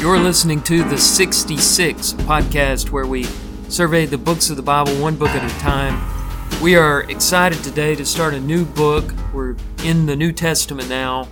[0.00, 3.24] You're listening to the 66 podcast where we
[3.68, 6.00] survey the books of the Bible one book at a time.
[6.62, 9.12] We are excited today to start a new book.
[9.34, 11.26] We're in the New Testament now,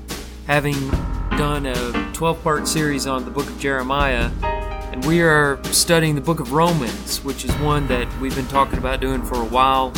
[0.49, 0.91] having
[1.39, 4.33] done a 12 part series on the book of Jeremiah.
[4.43, 8.81] And we are studying the book of Romans, which is one that we've been talking
[8.81, 9.93] about doing for a while.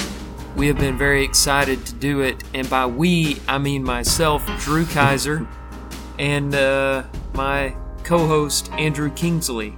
[0.56, 2.44] We have been very excited to do it.
[2.52, 5.48] And by we, I mean myself, Drew Kizer,
[6.18, 7.74] and uh, my
[8.09, 9.77] co host, Andrew Kingsley.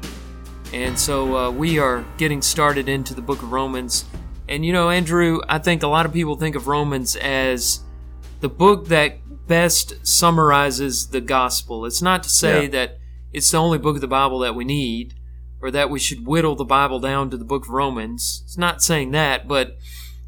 [0.72, 4.04] And so uh, we are getting started into the book of Romans.
[4.48, 7.80] And you know, Andrew, I think a lot of people think of Romans as
[8.40, 9.18] the book that
[9.48, 11.84] best summarizes the gospel.
[11.84, 12.68] It's not to say Yeah.
[12.70, 12.98] that
[13.32, 15.14] it's the only book of the Bible that we need
[15.60, 18.42] or that we should whittle the Bible down to the book of Romans.
[18.44, 19.76] It's not saying that, but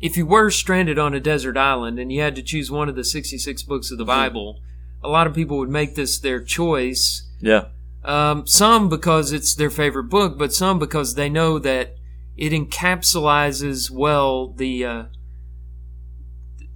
[0.01, 2.97] if you were stranded on a desert island and you had to choose one of
[2.97, 4.59] the 66 books of the Bible,
[5.05, 7.23] a lot of people would make this their choice.
[7.41, 7.67] Yeah.
[8.05, 11.95] Um, some because it's their favorite book, but some because they know that
[12.37, 14.85] it encapsulizes well the.
[14.85, 15.03] Uh,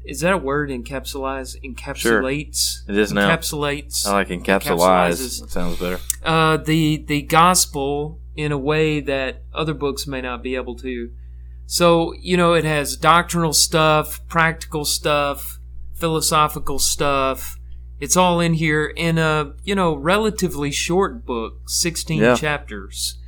[0.05, 0.71] is that a word?
[0.71, 2.89] Encapsulize, encapsulates.
[2.89, 3.29] It is now.
[3.29, 4.61] Encapsulates I like encapsulize.
[4.63, 5.41] Encapsulizes.
[5.41, 5.99] That sounds better.
[6.25, 11.11] uh, the the gospel in a way that other books may not be able to.
[11.67, 15.59] So you know, it has doctrinal stuff, practical stuff,
[15.95, 17.57] philosophical stuff.
[17.99, 22.35] It's all in here in a you know relatively short book, sixteen Yeah.
[22.37, 23.19] chapters.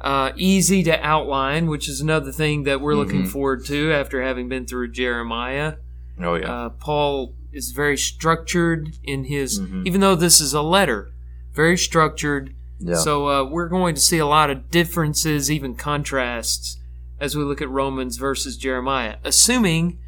[0.00, 3.28] Uh, easy to outline, which is another thing that we're looking Mhm.
[3.28, 5.74] forward to after having been through Jeremiah.
[6.18, 6.50] Oh yeah.
[6.50, 9.86] Uh, Paul is very structured in his, Mhm.
[9.86, 11.10] even though this is a letter,
[11.52, 12.54] very structured.
[12.78, 12.94] yeah.
[12.94, 16.78] So uh, we're going to see a lot of differences, even contrasts,
[17.20, 19.98] as we look at Romans versus Jeremiah, assuming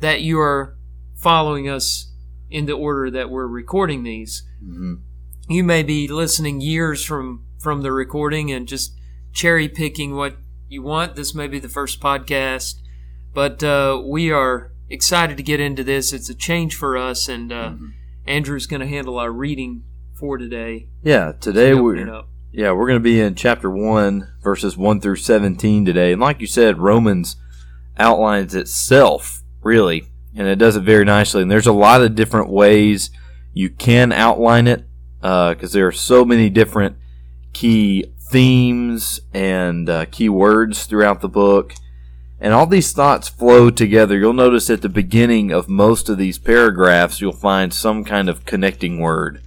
[0.00, 0.74] that you are
[1.14, 2.10] following us
[2.52, 4.42] in the order that we're recording these.
[4.62, 5.00] Mhm.
[5.48, 8.92] You may be listening years from from the recording and just
[9.32, 10.36] cherry picking what
[10.68, 11.14] you want.
[11.16, 12.74] This may be the first podcast,
[13.34, 16.12] but uh, we are excited to get into this.
[16.12, 17.92] It's a change for us, and uh, Mhm.
[18.26, 19.82] Andrew's going to handle our reading
[20.14, 20.88] for today.
[21.02, 21.32] Yeah.
[21.40, 26.12] Today we're yeah we're going to be in chapter one verses one through seventeen today,
[26.12, 27.36] and like you said, Romans
[27.98, 31.42] outlines itself really, and it does it very nicely.
[31.42, 33.10] And there's a lot of different ways
[33.52, 34.84] you can outline it
[35.20, 36.96] because there are so many different
[37.52, 41.74] key themes and uh, key words throughout the book.
[42.40, 44.18] And all these thoughts flow together.
[44.18, 48.44] You'll notice at the beginning of most of these paragraphs, you'll find some kind of
[48.44, 49.42] connecting word.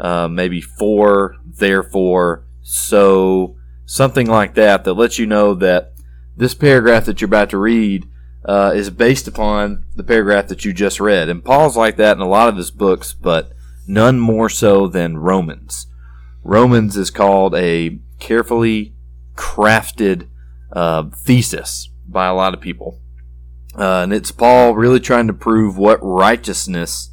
[0.00, 5.92] Uh, maybe for, therefore, so, something like that, that lets you know that
[6.36, 8.08] this paragraph that you're about to read
[8.44, 11.28] uh, is based upon the paragraph that you just read.
[11.28, 13.52] And Paul's like that in a lot of his books, but
[13.86, 15.86] none more so than Romans.
[16.42, 18.94] Romans is called a carefully
[19.34, 20.28] crafted
[20.72, 23.00] uh, thesis by a lot of people.
[23.76, 27.10] Uh, and it's Paul really trying to prove what righteousness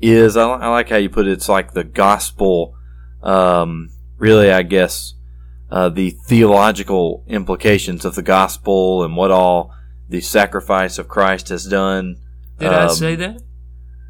[0.00, 0.36] is.
[0.36, 1.32] I, I like how you put it.
[1.32, 2.74] It's like the gospel,
[3.22, 5.14] um, really, I guess,
[5.70, 9.74] uh, the theological implications of the gospel and what all
[10.08, 12.16] the sacrifice of Christ has done.
[12.58, 13.40] Did I Um, say that?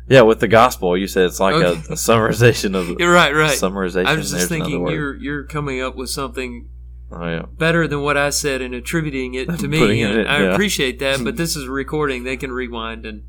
[0.09, 1.67] Yeah, with the gospel, you said it's like Okay.
[1.67, 3.57] a, a summarization of You're right, right.
[3.59, 4.07] summarization.
[4.07, 6.69] I was just thinking you're you're coming up with something
[7.13, 7.45] Oh yeah.
[7.59, 10.03] better than what I said and attributing it to me.
[10.03, 13.23] It in, I appreciate that, but this is a recording; they can rewind and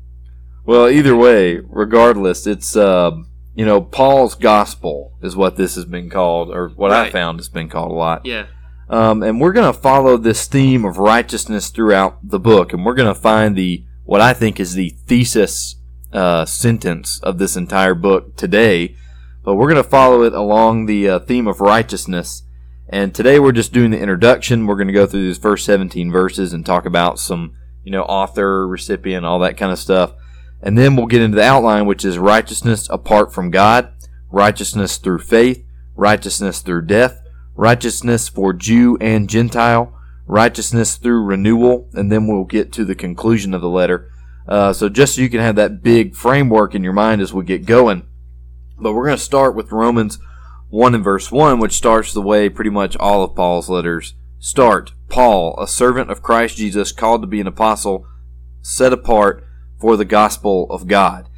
[0.64, 6.10] Well, either way, regardless, it's um, you know Paul's gospel is what this has been
[6.10, 8.26] called, or what I found has been called a lot.
[8.26, 8.46] yeah,
[8.88, 12.94] Um, and we're going to follow this theme of righteousness throughout the book, and we're
[12.94, 15.76] going to find the what I think is the thesis
[16.12, 18.96] uh, sentence of this entire book today.
[19.42, 22.42] But we're going to follow it along the uh, theme of righteousness.
[22.88, 24.66] And today we're just doing the introduction.
[24.66, 27.54] We're going to go through these first 17 verses and talk about some,
[27.84, 30.14] you know, author, recipient, all that kind of stuff.
[30.62, 33.92] And then we'll get into the outline, which is righteousness apart from God,
[34.30, 35.64] righteousness through faith,
[35.94, 37.20] righteousness through death,
[37.56, 43.54] righteousness for Jew and Gentile, righteousness through renewal, and then we'll get to the conclusion
[43.54, 44.10] of the letter.
[44.46, 47.44] Uh, so just so you can have that big framework in your mind as we
[47.44, 48.06] get going.
[48.78, 50.18] But we're going to start with Romans
[50.68, 54.92] 1 and verse 1, which starts the way pretty much all of Paul's letters start.
[55.08, 58.06] Paul, a servant of Christ Jesus, called to be an apostle,
[58.60, 59.44] set apart
[59.80, 61.28] for the gospel of God.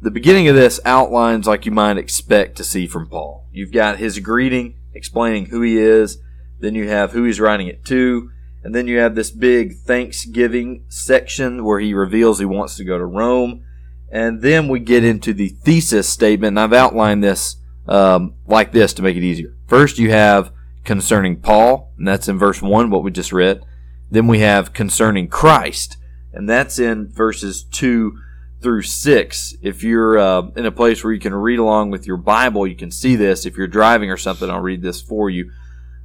[0.00, 3.48] The beginning of this outlines like you might expect to see from Paul.
[3.52, 6.18] You've got his greeting explaining who he is,
[6.60, 8.30] then you have who he's writing it to,
[8.62, 12.96] and then you have this big Thanksgiving section where he reveals he wants to go
[12.96, 13.64] to Rome.
[14.10, 17.56] And then we get into the thesis statement, and I've outlined this
[17.86, 19.54] um, like this to make it easier.
[19.66, 20.52] First, you have
[20.84, 23.64] concerning Paul, and that's in verse 1, what we just read.
[24.10, 25.96] Then we have concerning Christ,
[26.32, 28.18] and that's in verses 2
[28.64, 29.56] through 6.
[29.60, 32.74] If you're uh, in a place where you can read along with your Bible, you
[32.74, 33.44] can see this.
[33.44, 35.52] If you're driving or something, I'll read this for you.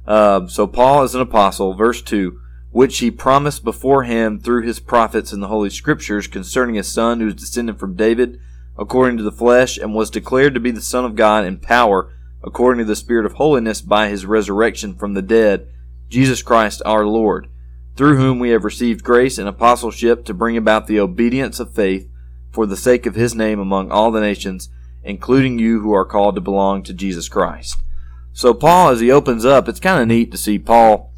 [0.06, 2.38] Uh, so, Paul is an apostle, verse 2,
[2.70, 7.28] which he promised beforehand through his prophets in the Holy Scriptures concerning his son who
[7.28, 8.38] is descended from David
[8.78, 12.14] according to the flesh, and was declared to be the Son of God in power
[12.42, 15.66] according to the Spirit of holiness by his resurrection from the dead,
[16.08, 17.48] Jesus Christ our Lord,
[17.96, 22.06] through whom we have received grace and apostleship to bring about the obedience of faith
[22.52, 24.68] for the sake of his name among all the nations,
[25.02, 27.76] including you who are called to belong to Jesus Christ.
[28.32, 31.12] So Paul, as he opens up, it's kind of neat to see Paul,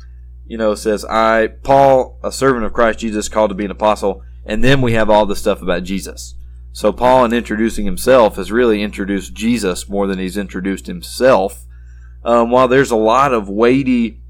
[0.47, 4.23] you know, says, I, Paul, a servant of Christ Jesus, called to be an apostle,
[4.45, 6.35] and then we have all this stuff about Jesus.
[6.73, 11.67] So Paul, in introducing himself, has really introduced Jesus more than he's introduced himself.
[12.25, 14.21] Um, while there's a lot of weighty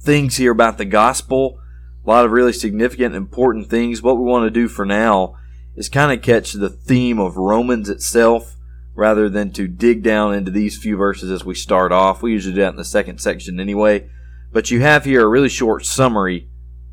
[0.00, 1.60] things here about the gospel,
[2.04, 5.36] a lot of really significant, important things, what we want to do for now
[5.76, 8.56] is kind of catch the theme of Romans itself
[8.94, 12.22] rather than to dig down into these few verses as we start off.
[12.22, 14.08] We usually do that in the second section anyway.
[14.52, 16.48] But you have here a really short summary,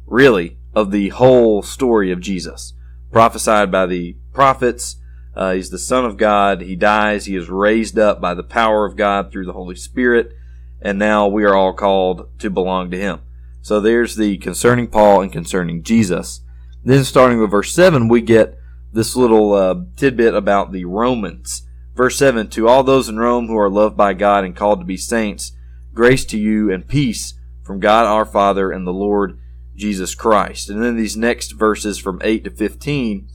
[0.07, 2.74] really, of the whole story of Jesus,
[3.12, 4.95] prophesied by the prophets.
[5.36, 6.62] Uh, he's the Son of God.
[6.62, 7.25] He dies.
[7.25, 10.33] He is raised up by the power of God through the Holy Spirit.
[10.81, 13.22] And now we are all called to belong to Him.
[13.62, 16.42] So there's the concerning Paul and concerning Jesus.
[16.83, 18.57] Then starting with verse 7, we get
[18.92, 21.68] this little uh, tidbit about the Romans.
[21.96, 24.86] Verse 7 To all those in Rome who are loved by God and called to
[24.86, 25.52] be saints,
[25.94, 27.34] grace to you and peace
[27.64, 29.40] from God our Father and the Lord
[29.76, 30.70] Jesus Christ.
[30.70, 33.28] And then these next verses from 8 to 15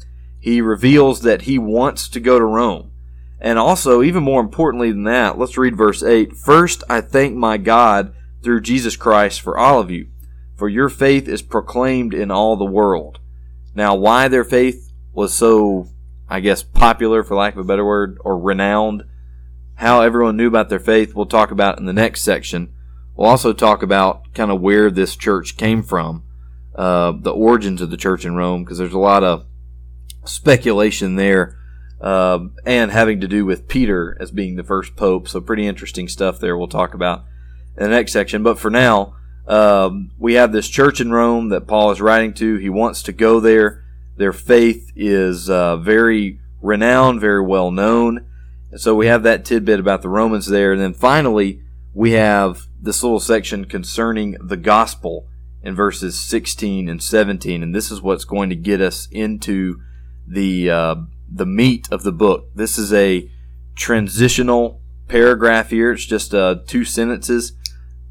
[0.46, 2.92] he reveals that he wants to go to Rome.
[3.40, 6.36] And also, even more importantly than that, let's read verse 8.
[6.36, 8.14] First, I thank my God
[8.44, 10.06] through Jesus Christ for all of you,
[10.54, 13.18] for your faith is proclaimed in all the world.
[13.74, 14.85] Now, why their faith
[15.16, 15.88] was so,
[16.28, 19.04] I guess, popular, for lack of a better word, or renowned,
[19.76, 22.72] how everyone knew about their faith, we'll talk about in the next section.
[23.16, 26.22] We'll also talk about kind of where this church came from,
[26.74, 29.46] uh, the origins of the church in Rome, because there's a lot of
[30.26, 31.56] speculation there,
[31.98, 35.28] uh, and having to do with Peter as being the first pope.
[35.28, 36.58] So pretty interesting stuff there.
[36.58, 37.24] We'll talk about
[37.78, 38.42] in the next section.
[38.42, 39.16] But for now,
[39.46, 42.56] um, we have this church in Rome that Paul is writing to.
[42.56, 43.82] He wants to go there.
[44.16, 48.26] Their faith is uh, very renowned, very well known.
[48.76, 50.72] So we have that tidbit about the Romans there.
[50.72, 51.62] And then finally,
[51.94, 55.28] we have this little section concerning the gospel
[55.62, 57.62] in verses 16 and 17.
[57.62, 59.80] And this is what's going to get us into
[60.26, 60.96] the uh,
[61.30, 62.48] the meat of the book.
[62.54, 63.30] This is a
[63.74, 65.92] transitional paragraph here.
[65.92, 67.52] It's just uh, two sentences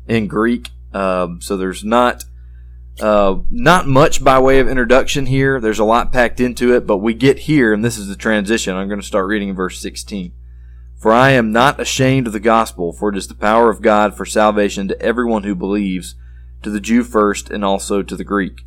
[0.07, 2.25] in Greek, um, so there's not
[2.99, 5.59] uh, not much by way of introduction here.
[5.59, 8.75] There's a lot packed into it, but we get here, and this is the transition.
[8.75, 10.33] I'm going to start reading in verse 16.
[10.97, 14.15] For I am not ashamed of the gospel, for it is the power of God
[14.15, 16.15] for salvation to everyone who believes,
[16.63, 18.61] to the Jew first, and also to the Greek.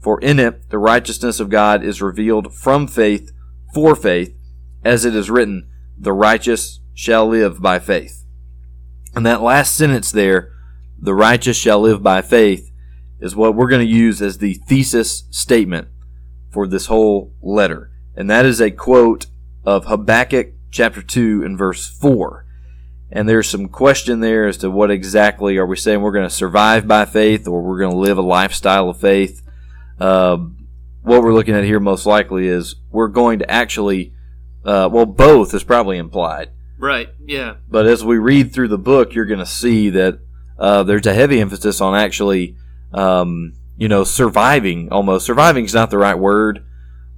[0.00, 3.32] For in it the righteousness of God is revealed from faith
[3.74, 4.36] for faith,
[4.84, 5.68] as it is written,
[5.98, 8.24] the righteous shall live by faith.
[9.14, 10.52] And that last sentence there,
[10.98, 12.71] the righteous shall live by faith,
[13.22, 15.88] is what we're going to use as the thesis statement
[16.50, 17.90] for this whole letter.
[18.16, 19.26] And that is a quote
[19.64, 22.44] of Habakkuk chapter 2 and verse 4.
[23.12, 26.34] And there's some question there as to what exactly are we saying we're going to
[26.34, 29.42] survive by faith or we're going to live a lifestyle of faith.
[30.00, 30.38] Uh,
[31.02, 34.12] what we're looking at here most likely is we're going to actually,
[34.64, 36.50] uh, well, both is probably implied.
[36.76, 37.10] Right.
[37.24, 37.56] Yeah.
[37.68, 40.18] But as we read through the book, you're going to see that
[40.58, 42.56] uh, there's a heavy emphasis on actually,
[42.92, 44.90] um, you know, surviving.
[44.90, 46.64] Almost surviving is not the right word,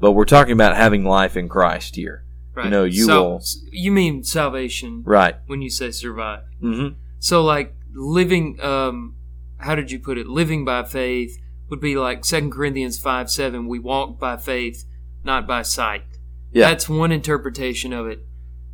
[0.00, 2.24] but we're talking about having life in Christ here.
[2.54, 2.66] Right.
[2.66, 5.36] You know, you Sal- will You mean salvation right.
[5.46, 6.44] when you say survive?
[6.62, 6.96] Mm-hmm.
[7.18, 8.60] So like living.
[8.60, 9.16] Um,
[9.58, 10.26] how did you put it?
[10.26, 11.38] Living by faith
[11.70, 13.66] would be like 2 Corinthians 5 7.
[13.66, 14.84] We walk by faith,
[15.24, 16.04] not by sight.
[16.52, 16.68] Yeah.
[16.68, 18.20] That's one interpretation of it.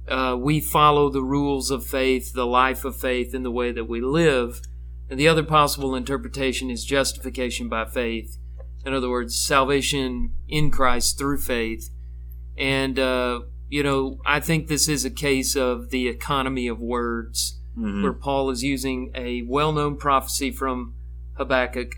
[0.08, 3.84] Uh, we follow the rules of faith, the life of faith, in the way that
[3.84, 4.60] we live.
[5.10, 8.38] And the other possible interpretation is justification by faith.
[8.86, 11.90] In other words, salvation in Christ through faith.
[12.56, 17.60] And, uh, you know, I think this is a case of the economy of words,
[17.76, 18.02] Mhm.
[18.02, 20.94] where Paul is using a well known prophecy from
[21.36, 21.96] Habakkuk,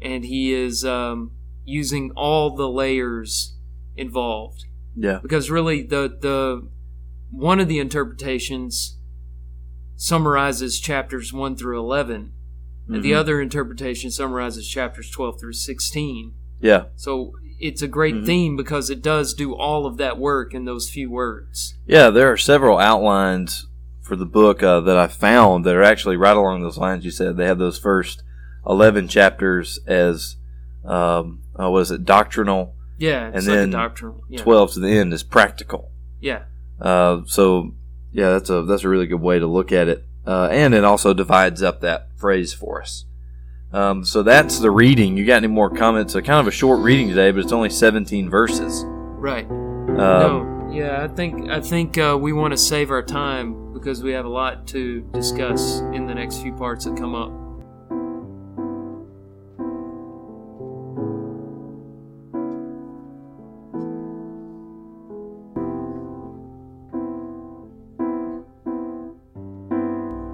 [0.00, 1.32] and he is um,
[1.64, 3.56] using all the layers
[3.96, 4.64] involved
[4.96, 5.18] Yeah.
[5.22, 6.68] because really the the
[7.30, 8.98] one of the interpretations
[9.96, 12.32] summarizes chapters 1 through 11,
[12.88, 13.16] and the Mhm.
[13.16, 16.34] other interpretation summarizes chapters 12 through 16.
[16.60, 18.26] Yeah, So it's a great Mhm.
[18.26, 21.74] theme because it does do all of that work in those few words.
[21.86, 22.10] yeah.
[22.10, 23.66] There are several outlines
[24.00, 27.04] for the book uh, that I found that are actually right along those lines.
[27.04, 28.22] You said they have those first
[28.66, 30.36] eleven chapters as
[30.84, 34.22] um, uh, was it doctrinal, Yeah, And like then doctrinal.
[34.28, 34.40] Yeah.
[34.42, 35.90] twelve to the end is practical.
[36.20, 36.42] yeah.
[36.80, 37.74] Uh, so
[38.12, 40.84] yeah, that's a that's a really good way to look at it, uh, and it
[40.84, 43.04] also divides up that phrase for us.
[43.72, 45.16] Um, so that's the reading.
[45.16, 46.14] You got any more comments?
[46.14, 48.84] A kind of a short reading today, but it's only 17 verses.
[48.86, 49.48] Right.
[49.48, 54.02] Um, no, yeah, I think I think uh, we want to save our time because
[54.02, 57.30] we have a lot to discuss in the next few parts that come up.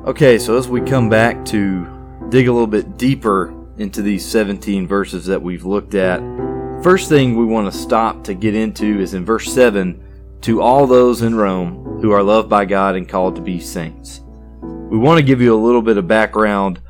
[0.08, 1.86] Okay, so as we come back to
[2.30, 6.20] dig a little bit deeper into these 17 verses that we've looked at,
[6.82, 10.02] first thing we want to stop to get into is in verse 7
[10.40, 14.22] to all those in Rome who are loved by God and called to be saints.
[14.62, 16.80] We want to give you a little bit of background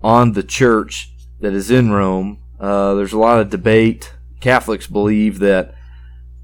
[0.00, 2.40] on the church that is in Rome.
[2.60, 4.14] Uh, there's a lot of debate.
[4.38, 5.74] Catholics believe that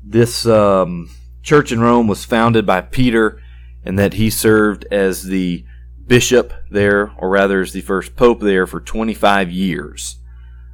[0.02, 1.10] this um,
[1.44, 3.40] church in Rome was founded by Peter
[3.84, 5.64] and that he served as the
[6.06, 10.16] bishop there, or rather as the first pope there for 25 years.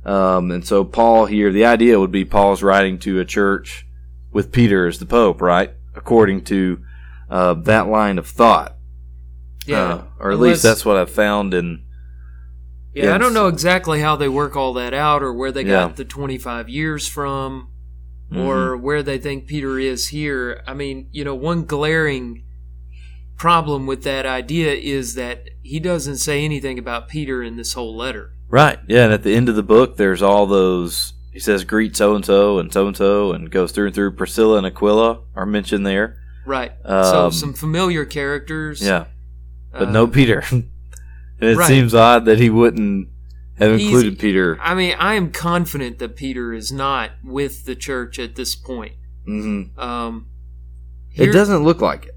[0.05, 3.87] Um, and so Paul here, the idea would be Paul's writing to a church
[4.33, 5.73] with Peter as the pope, right?
[5.95, 6.81] According to
[7.29, 8.77] uh, that line of thought.
[9.67, 11.85] Yeah, Uh, or at unless- least that's what I've found in.
[12.95, 15.87] Yeah, I don't know exactly how they work all that out or where they Yeah.
[15.87, 17.69] got the 25 years from
[18.33, 18.41] Mm-hmm.
[18.43, 20.63] or where they think Peter is here.
[20.67, 22.45] I mean, you know, one glaring
[23.41, 27.97] problem with that idea is that he doesn't say anything about Peter in this whole
[27.97, 28.35] letter.
[28.51, 28.79] Right.
[28.87, 29.05] Yeah.
[29.05, 31.15] And at the end of the book, there's all those.
[31.33, 34.13] He says, greet so and so and so and so, and goes through and through.
[34.13, 36.19] Priscilla and Aquila are mentioned there.
[36.45, 36.73] Right.
[36.85, 38.83] so Um, some familiar characters.
[38.83, 39.07] Yeah.
[39.73, 40.43] But uh, no Peter.
[40.51, 40.69] and
[41.41, 41.67] it right.
[41.67, 43.09] seems odd that he wouldn't
[43.59, 44.59] have He's- included Peter.
[44.61, 48.97] I mean, I am confident that Peter is not with the church at this point.
[49.25, 50.27] hmm Um,
[51.15, 52.17] It doesn't look like it.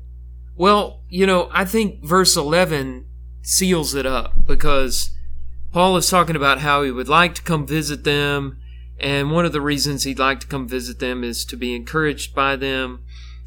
[0.56, 3.06] Well, you know, I think verse 11
[3.42, 5.12] seals it up because
[5.72, 8.60] Paul is talking about how he would like to come visit them.
[9.00, 12.36] And one of the reasons he'd like to come visit them is to be encouraged
[12.36, 13.04] by them,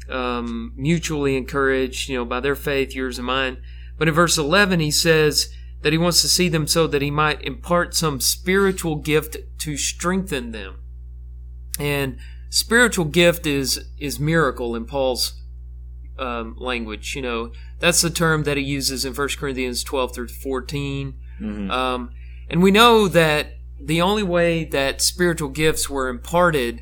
[0.09, 3.57] um, mutually encouraged, you know, by their faith, yours and mine.
[3.97, 5.49] But in verse 11, he says
[5.81, 9.77] that he wants to see them so that he might impart some spiritual gift to
[9.77, 10.81] strengthen them.
[11.79, 12.17] And
[12.49, 15.41] spiritual gift is, is miracle in Paul's
[16.19, 17.15] um, language.
[17.15, 21.13] You know, that's the term that he uses in 1 Corinthians 12 through 14.
[21.41, 21.69] Mhm.
[21.71, 22.09] Um,
[22.49, 26.81] and we know that the only way that spiritual gifts were imparted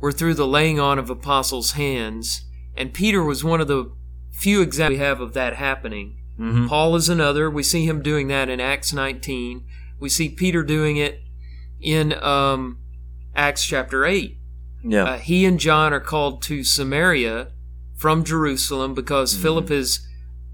[0.00, 2.42] were through the laying on of apostles' hands.
[2.76, 3.92] And Peter was one of the
[4.32, 6.16] few examples we have of that happening.
[6.38, 6.68] Mhm.
[6.68, 7.48] Paul is another.
[7.48, 9.62] We see him doing that in Acts 19.
[10.00, 11.22] We see Peter doing it
[11.80, 12.78] in um,
[13.36, 14.36] Acts chapter 8.
[14.82, 15.04] Yeah.
[15.04, 17.48] Uh, he and John are called to Samaria
[17.94, 20.06] from Jerusalem because Philip has,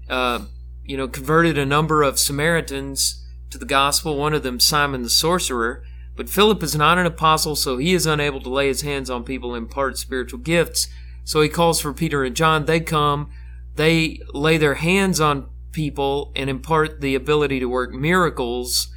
[0.09, 0.45] uh,
[0.83, 4.17] you know, converted a number of Samaritans to the gospel.
[4.17, 5.83] One of them, Simon the sorcerer.
[6.15, 9.23] But Philip is not an apostle, so he is unable to lay his hands on
[9.23, 10.87] people and impart spiritual gifts.
[11.23, 12.65] So he calls for Peter and John.
[12.65, 13.31] They come,
[13.75, 18.89] they lay their hands on people and impart the ability to work miracles.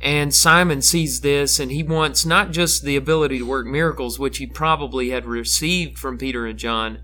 [0.00, 4.38] And Simon sees this and he wants not just the ability to work miracles, which
[4.38, 7.00] he probably had received from Peter and John,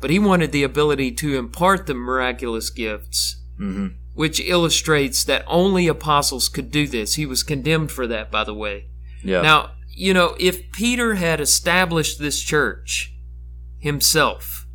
[0.00, 5.88] but he wanted the ability to impart the miraculous gifts, hmm which illustrates that only
[5.88, 7.16] apostles could do this.
[7.16, 8.86] He was condemned for that, by the way.
[9.24, 9.40] Yeah.
[9.40, 13.12] Now, you know, if Peter had established this church
[13.80, 14.66] himself,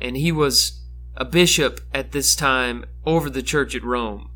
[0.00, 0.82] and he was
[1.16, 4.30] a bishop at this time over the church at Rome,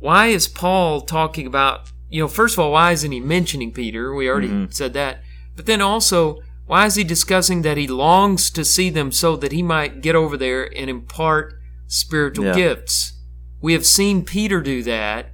[0.00, 4.12] why is Paul talking about, you know, first of all, why isn't he mentioning Peter?
[4.14, 4.74] We already Mhm.
[4.74, 5.22] said that.
[5.54, 9.52] But then also, why is he discussing that he longs to see them so that
[9.52, 11.54] he might get over there and impart
[11.86, 12.54] spiritual Yeah.
[12.54, 13.14] gifts?
[13.60, 15.32] We have seen Peter do that.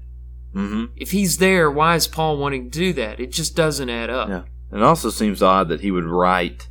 [0.54, 3.20] hmm If he's there, why is Paul wanting to do that?
[3.20, 4.28] It just doesn't add up.
[4.28, 4.42] Yeah.
[4.72, 6.68] It also seems odd that he would write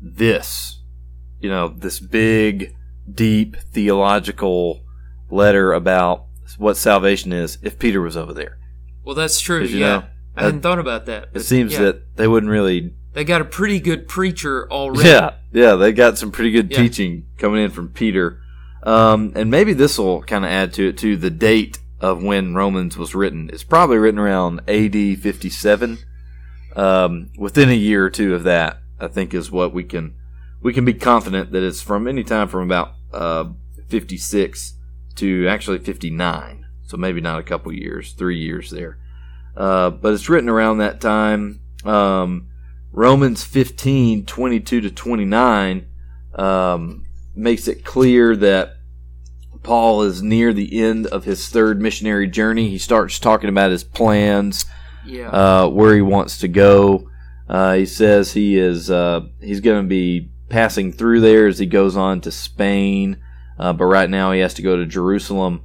[0.00, 0.82] this,
[1.40, 2.74] you know, this big,
[3.10, 4.82] deep theological
[5.30, 6.24] letter about
[6.58, 8.58] what salvation is if Peter was over there.
[9.04, 9.62] Well, that's true.
[9.64, 10.04] you Yeah, know,
[10.36, 11.28] I hadn't thought about that.
[11.34, 12.94] It seems yeah, that they wouldn't really.
[13.16, 15.08] They got a pretty good preacher already.
[15.08, 16.76] Yeah, yeah, they got some pretty good Yeah.
[16.76, 18.40] teaching coming in from Peter.
[18.82, 21.16] Um, and maybe this will kind of add to it too.
[21.16, 23.48] The date of when Romans was written.
[23.50, 25.98] It's probably written around AD 57.
[26.76, 30.12] Um, within a year or two of that, I think is what we can
[30.60, 33.44] we can be confident that it's from any time from about uh,
[33.88, 34.74] 56
[35.14, 36.66] to actually 59.
[36.84, 38.98] So maybe not a couple years, three years there.
[39.56, 41.60] Uh, but it's written around that time.
[41.82, 42.48] Um,
[42.96, 45.86] Romans 15, 22 to 29
[46.34, 48.70] um, makes it clear that
[49.62, 52.70] Paul is near the end of his third missionary journey.
[52.70, 54.64] He starts talking about his plans,
[55.04, 55.28] Yeah.
[55.28, 57.10] uh, where he wants to go.
[57.46, 61.66] Uh, he says he is uh, he's going to be passing through there as he
[61.66, 63.18] goes on to Spain,
[63.58, 65.60] uh, but right now he has to go to Jerusalem.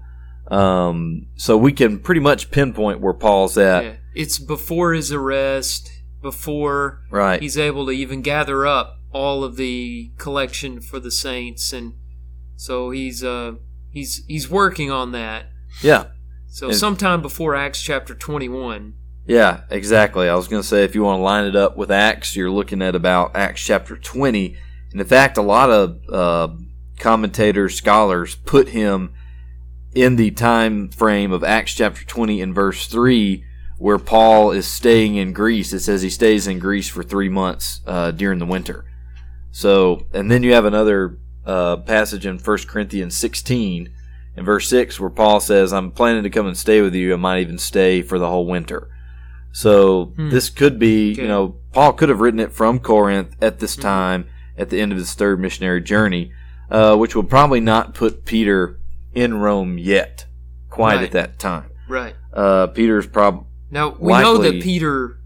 [0.49, 3.83] Um, so we can pretty much pinpoint where Paul's at.
[3.85, 3.93] yeah.
[4.13, 5.89] It's before his arrest,
[6.21, 7.41] before Right.
[7.41, 11.93] he's able to even gather up all of the collection for the saints, and
[12.55, 13.53] so he's uh
[13.89, 15.45] he's he's working on that.
[15.81, 16.05] yeah.
[16.47, 18.93] So And- sometime before Acts chapter twenty one.
[19.25, 20.27] Yeah, exactly.
[20.27, 22.49] I was going to say if you want to line it up with Acts, you're
[22.49, 24.57] looking at about Acts chapter 20.
[24.91, 26.47] And in fact, a lot of uh,
[26.99, 29.13] commentators, scholars put him
[29.93, 33.43] in the time frame of Acts chapter 20 and verse 3,
[33.81, 35.73] where Paul is staying in Greece.
[35.73, 38.85] It says he stays in Greece for three months uh, during the winter.
[39.51, 43.91] So, and then you have another uh, passage in 1 Corinthians 16
[44.37, 47.11] in verse 6 where Paul says, I'm planning to come and stay with you.
[47.11, 48.87] I might even stay for the whole winter.
[49.51, 50.29] So Hmm.
[50.29, 51.23] this could be, Okay.
[51.23, 54.25] you know, Paul could have written it from Corinth at this time,
[54.57, 56.31] at the end of his third missionary journey,
[56.69, 58.79] uh, which will probably not put Peter
[59.15, 60.25] in Rome yet,
[60.69, 61.03] quite Right.
[61.05, 61.65] at that time.
[61.89, 62.13] Right.
[62.31, 65.17] Uh, Peter's prob Now we know that Peter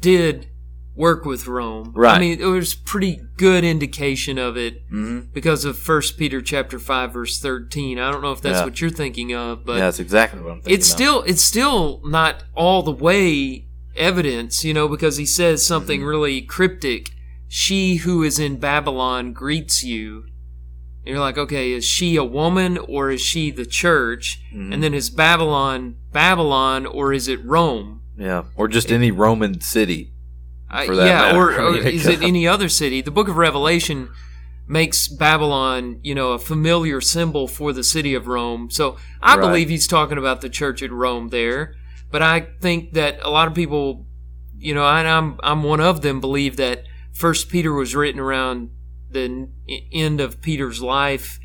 [0.00, 0.48] did
[0.96, 1.92] work with Rome.
[1.94, 2.16] Right.
[2.16, 5.32] I mean, it was pretty good indication of it Mhm.
[5.32, 7.98] because of First Peter chapter five verse thirteen.
[7.98, 8.64] I don't know if that's Yeah.
[8.64, 10.74] what you're thinking of, but yeah, that's exactly what I'm thinking.
[10.74, 10.96] it's about.
[10.96, 16.08] still it's still not all the way evidence, you know, because he says something Mm-hmm.
[16.08, 17.10] really cryptic.
[17.48, 20.24] She who is in Babylon greets you.
[21.06, 24.40] And you're like, okay, is she a woman or is she the church?
[24.54, 24.72] Mhm.
[24.72, 28.00] And then is Babylon Babylon or is it Rome?
[28.16, 30.12] yeah, or just any Roman city.
[30.70, 31.38] I, For that yeah, matter.
[31.38, 33.00] or, or it is it any other city?
[33.02, 34.08] The Book of Revelation
[34.66, 38.70] makes Babylon, you know, a familiar symbol for the city of Rome.
[38.70, 39.40] So I Right.
[39.42, 41.74] believe he's talking about the church at Rome there.
[42.10, 44.06] But I think that a lot of people,
[44.56, 48.70] you know, and I'm I'm one of them, believe that First Peter was written around
[49.14, 49.48] the
[49.92, 51.40] end of Peter's life.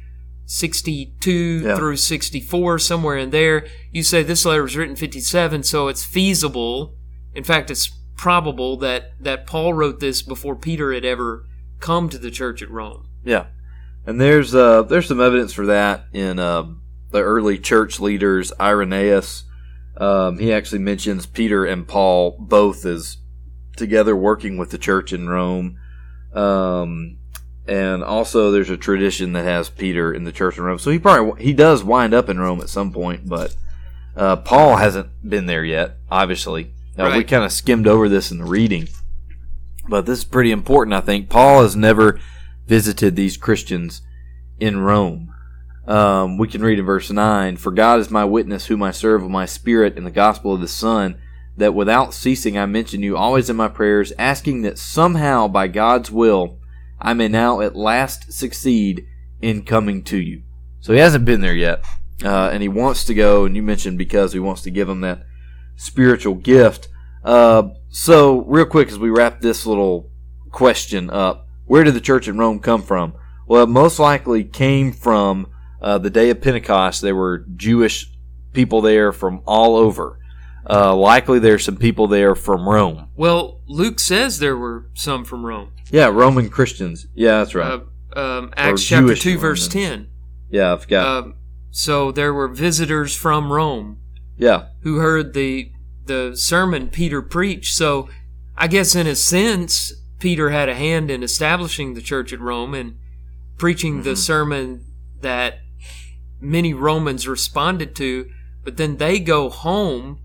[0.45, 1.75] 62 Yeah.
[1.75, 6.95] through 64 somewhere in there you say this letter was written 57 so it's feasible
[7.35, 11.45] in fact it's probable that that Paul wrote this before Peter had ever
[11.79, 13.07] come to the church at Rome.
[13.23, 13.45] Yeah,
[14.05, 16.65] and there's uh, there's some evidence for that in uh,
[17.11, 18.51] the early church leaders.
[18.59, 19.45] Irenaeus,
[19.97, 23.17] um, he actually mentions Peter and Paul both as
[23.77, 25.77] together working with the church in Rome.
[26.33, 27.18] Um,
[27.69, 30.79] and also, there's a tradition that has Peter in the church in Rome.
[30.79, 33.55] So he probably he does wind up in Rome at some point, but
[34.15, 35.97] uh, Paul hasn't been there yet.
[36.09, 38.87] Obviously, uh, we kind of skimmed over this in the reading,
[39.87, 40.95] but this is pretty important.
[40.95, 42.19] I think Paul has never
[42.65, 44.01] visited these Christians
[44.59, 45.31] in Rome.
[45.85, 49.21] Um, we can read in verse 9 For God is my witness, whom I serve
[49.21, 51.21] with my spirit in the gospel of the Son,
[51.55, 56.09] that without ceasing I mention you always in my prayers, asking that somehow by God's
[56.09, 56.58] will
[57.01, 59.07] I may now at last succeed
[59.41, 60.43] in coming to you.
[60.81, 61.83] So he hasn't been there yet,
[62.23, 65.01] uh, and he wants to go, and you mentioned because he wants to give him
[65.01, 65.25] that
[65.75, 66.87] spiritual gift.
[67.23, 70.09] Uh, so, real quick, as we wrap this little
[70.51, 73.13] question up, where did the church in Rome come from?
[73.47, 75.47] Well, it most likely came from
[75.81, 77.01] uh, the day of Pentecost.
[77.01, 78.11] There were Jewish
[78.53, 80.19] people there from all over.
[80.69, 83.09] Uh, likely there's some people there from Rome.
[83.15, 85.71] Well, Luke says there were some from Rome.
[85.91, 87.07] Yeah, Roman Christians.
[87.15, 87.81] Yeah, that's right.
[88.15, 90.09] Uh, um, Acts chapter Jewish 2, verse 10.
[90.49, 91.05] yeah, I've got.
[91.07, 91.35] Um,
[91.71, 93.99] so there were visitors from Rome
[94.37, 95.71] yeah, who heard the
[96.05, 97.75] the sermon Peter preached.
[97.75, 98.09] So
[98.57, 102.73] I guess in a sense, Peter had a hand in establishing the church at Rome
[102.73, 102.97] and
[103.57, 104.17] preaching the Mhm.
[104.17, 104.85] sermon
[105.21, 105.59] that
[106.41, 108.27] many Romans responded to,
[108.63, 110.19] but then they go home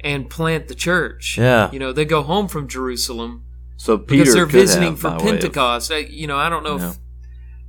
[0.00, 1.38] and plant the church.
[1.38, 1.70] Yeah.
[1.70, 3.44] You know, they go home from Jerusalem
[3.82, 5.90] so Peter because they're visiting for way of- Pentecost.
[5.92, 6.96] I, you know, I don't know if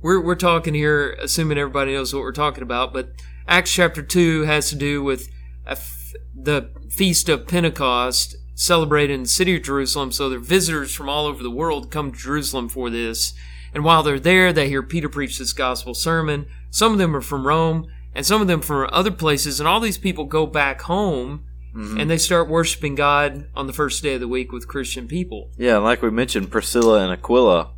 [0.00, 2.92] we're we're talking here, assuming everybody knows what we're talking about.
[2.92, 3.10] But
[3.48, 5.28] Acts chapter two has to do with
[5.66, 10.12] a f- the feast of Pentecost celebrated in the city of Jerusalem.
[10.12, 13.32] So there are visitors from all over the world come to Jerusalem for this,
[13.74, 16.46] And while they're there, they hear Peter preach this gospel sermon.
[16.70, 19.58] Some of them are from Rome, and some of them from other places.
[19.58, 21.42] And all these people go back home
[21.74, 21.98] Mm-hmm.
[21.98, 25.50] and they start worshiping God on the first day of the week with Christian people.
[25.56, 27.72] Yeah, like we mentioned, Priscilla and Aquila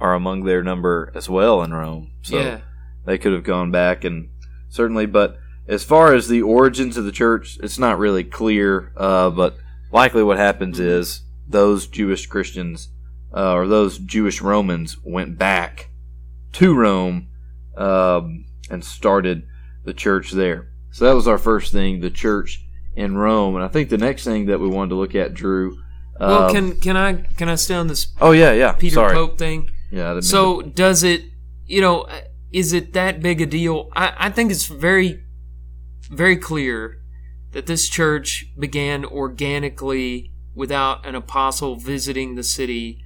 [0.00, 2.10] are among their number as well in Rome.
[2.22, 2.60] So yeah.
[3.04, 4.30] they could have gone back and
[4.68, 8.92] certainly, but as far as the origins of the church, it's not really clear.
[8.96, 9.56] Uh, but
[9.92, 10.88] likely what happens Mm-hmm.
[10.88, 12.88] is those Jewish Christians
[13.32, 15.90] uh, or those Jewish Romans went back
[16.54, 17.28] to Rome
[17.76, 19.46] um, and started
[19.84, 20.72] the church there.
[20.90, 22.65] So that was our first thing, the church
[22.96, 23.54] in Rome.
[23.54, 25.78] And I think the next thing that we wanted to look at, Drew.
[26.18, 28.72] Well, um, can can I can I stay on this oh yeah, yeah.
[28.72, 29.14] Peter Sorry.
[29.14, 29.68] Pope thing?
[29.92, 30.20] Yeah.
[30.20, 31.22] So does it?
[31.66, 32.06] You know,
[32.52, 33.90] is it that big a deal?
[33.94, 35.22] I, I think it's very,
[36.10, 36.98] very clear
[37.52, 43.02] that this church began organically without an apostle visiting the city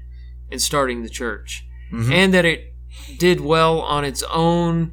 [0.51, 2.13] and starting the church, Mhm.
[2.13, 2.75] and that it
[3.19, 4.93] did well on its own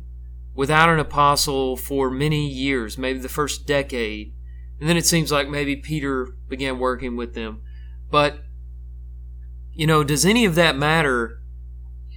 [0.56, 4.34] without an apostle for many years, maybe the first decade,
[4.80, 7.62] and then it seems like maybe Peter began working with them,
[8.12, 8.40] but
[9.74, 11.40] you know, does any of that matter?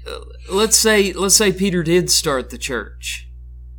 [0.07, 0.21] Uh,
[0.51, 3.29] Let's say let's say Peter did start the church.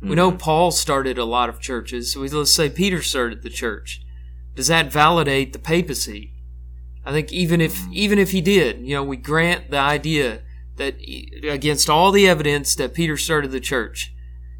[0.00, 2.12] We know Paul started a lot of churches.
[2.12, 4.00] So we- let's say Peter started the church.
[4.56, 6.32] Does that validate the papacy?
[7.04, 10.42] I think even if even if he did, you know, we grant the idea
[10.76, 10.96] that
[11.48, 14.12] against all the evidence that Peter started the church,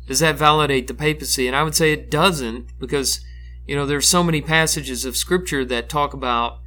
[0.07, 1.47] does that validate the papacy?
[1.47, 3.21] And I would say it doesn't because
[3.67, 6.59] you know there's so many passages of scripture that talk about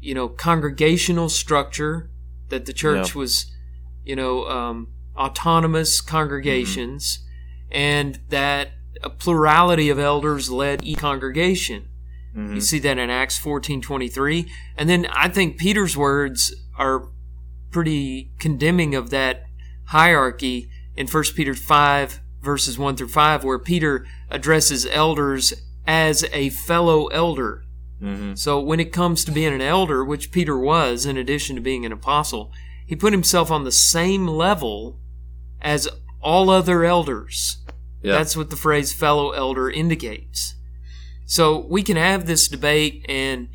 [0.00, 2.10] you know congregational structure
[2.48, 3.18] that the church Yeah.
[3.20, 3.46] was
[4.04, 7.24] you know um, autonomous congregations
[7.70, 8.70] and that
[9.02, 11.88] a plurality of elders led each congregation
[12.36, 12.54] Mhm.
[12.56, 17.08] you see that in acts 14.23 and then i think peter's words are
[17.70, 19.44] pretty condemning of that
[19.86, 25.52] hierarchy in 1 peter 5 verses 1 through 5 where peter addresses elders
[25.88, 27.64] as a fellow elder
[28.02, 28.38] Mhm.
[28.38, 31.84] so when it comes to being an elder, which Peter was, in addition to being
[31.84, 32.52] an apostle,
[32.86, 35.00] he put himself on the same level
[35.60, 35.88] as
[36.20, 37.56] all other elders.
[38.02, 38.12] Yeah.
[38.12, 40.54] That's what the phrase fellow elder indicates.
[41.26, 43.48] So we can have this debate and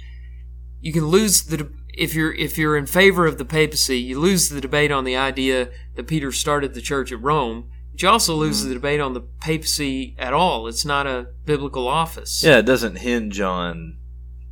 [0.81, 4.49] you can lose the if you're if you're in favor of the papacy, you lose
[4.49, 7.69] the debate on the idea that Peter started the church at Rome.
[7.95, 8.73] You also lose the hmm.
[8.73, 10.67] debate on the papacy at all.
[10.67, 12.43] It's not a biblical office.
[12.43, 13.97] Yeah, it doesn't hinge on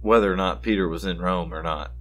[0.02, 1.92] whether or not Peter was in Rome or not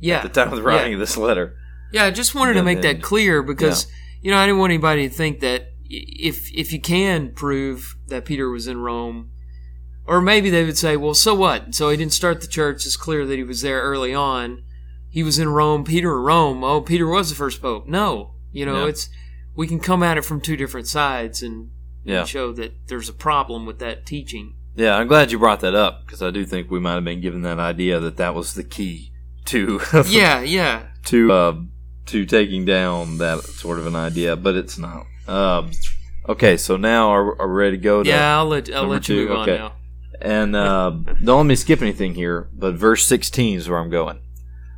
[0.00, 0.18] Yeah.
[0.18, 0.76] at the time of the Yeah.
[0.76, 1.56] writing of this letter.
[1.92, 3.86] Yeah, I just wanted to make then- that clear because
[4.22, 8.24] you know I didn't want anybody to think that if if you can prove that
[8.24, 9.30] Peter was in Rome,
[10.06, 11.74] or maybe they would say, well, so what?
[11.74, 12.86] So he didn't start the church.
[12.86, 14.62] It's clear that he was there early on.
[15.08, 15.84] He was in Rome.
[15.84, 16.64] Peter in Rome.
[16.64, 17.86] Oh, Peter was the first pope.
[17.86, 18.88] No, you know Yeah.
[18.88, 19.08] it's
[19.54, 21.70] we can come at it from two different sides and, and
[22.04, 22.24] Yeah.
[22.24, 24.54] show that there's a problem with that teaching.
[24.74, 27.20] Yeah, I'm glad you brought that up because I do think we might have been
[27.20, 29.12] given that idea that that was the key
[29.46, 30.86] to yeah, yeah.
[31.06, 31.56] to uh,
[32.06, 35.04] to taking down that sort of an idea, but it's not.
[35.28, 35.70] Um,
[36.28, 38.02] okay, so now are, are we ready to go?
[38.02, 39.58] To, Yeah, I'll let I'll let you two, move okay.
[39.58, 39.72] on now.
[40.22, 40.90] And uh,
[41.24, 44.20] don't let me skip anything here, but verse 16 is where I'm going.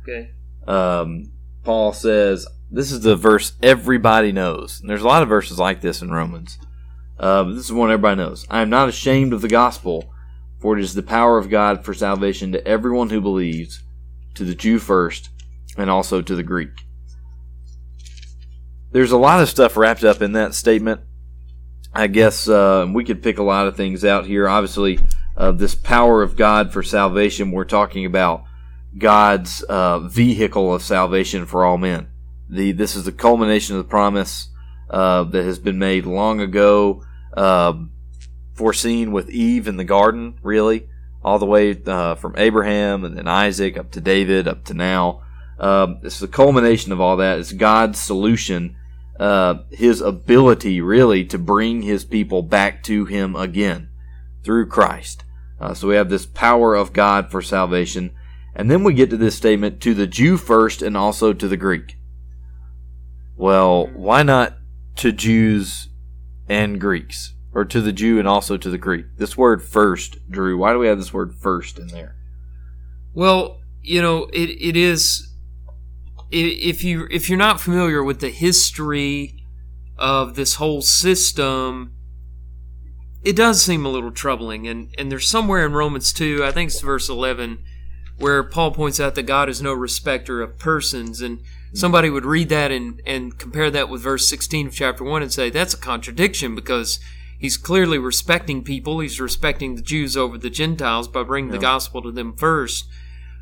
[0.03, 0.31] Okay.
[0.67, 1.31] um,
[1.63, 4.81] Paul says, this is the verse everybody knows.
[4.81, 6.59] And there's a lot of verses like this in Romans.
[7.17, 8.45] Uh, but this is one everybody knows.
[8.49, 10.11] I am not ashamed of the gospel,
[10.59, 13.81] for it is the power of God for salvation to everyone who believes,
[14.33, 15.29] to the Jew first,
[15.77, 16.71] and also to the Greek.
[18.91, 20.99] There's a lot of stuff wrapped up in that statement.
[21.93, 24.49] I guess uh, we could pick a lot of things out here.
[24.49, 24.99] Obviously,
[25.37, 28.43] uh, this power of God for salvation, we're talking about
[28.97, 32.09] God's uh, vehicle of salvation for all men.
[32.49, 34.49] The this is the culmination of the promise
[34.89, 37.03] uh, that has been made long ago,
[37.35, 37.73] uh,
[38.53, 40.87] foreseen with Eve in the garden, really,
[41.23, 45.21] all the way uh, from Abraham and then Isaac up to David up to now.
[45.57, 47.39] Um, it's the culmination of all that.
[47.39, 48.75] It's God's solution,
[49.19, 53.89] uh, His ability, really, to bring His people back to Him again
[54.43, 55.23] through Christ.
[55.59, 58.11] Uh, so we have this power of God for salvation.
[58.53, 61.57] And then we get to this statement to the Jew first and also to the
[61.57, 61.97] Greek.
[63.35, 64.57] Well, why not
[64.97, 65.89] to Jews
[66.47, 67.33] and Greeks?
[67.53, 69.05] Or to the Jew and also to the Greek?
[69.17, 72.17] This word first, Drew, why do we have this word first in there?
[73.13, 75.31] Well, you know, it, it is
[76.31, 79.41] if you if you're not familiar with the history
[79.97, 81.93] of this whole system,
[83.23, 84.67] it does seem a little troubling.
[84.67, 87.63] And and there's somewhere in Romans two, I think it's verse eleven,
[88.17, 91.21] where Paul points out that God is no respecter of persons.
[91.21, 91.39] And
[91.73, 95.31] somebody would read that and, and compare that with verse 16 of chapter 1 and
[95.31, 96.99] say, that's a contradiction because
[97.37, 98.99] he's clearly respecting people.
[98.99, 102.85] He's respecting the Jews over the Gentiles by bringing the gospel to them first.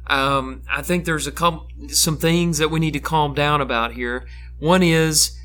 [0.07, 3.93] Um, I think there's a couple, some things that we need to calm down about
[3.93, 4.27] here.
[4.59, 5.37] One is,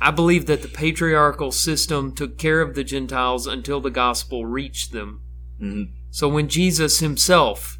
[0.00, 4.92] I believe that the patriarchal system took care of the Gentiles until the gospel reached
[4.92, 5.20] them.
[5.62, 5.90] Mhm.
[6.10, 7.78] So when Jesus himself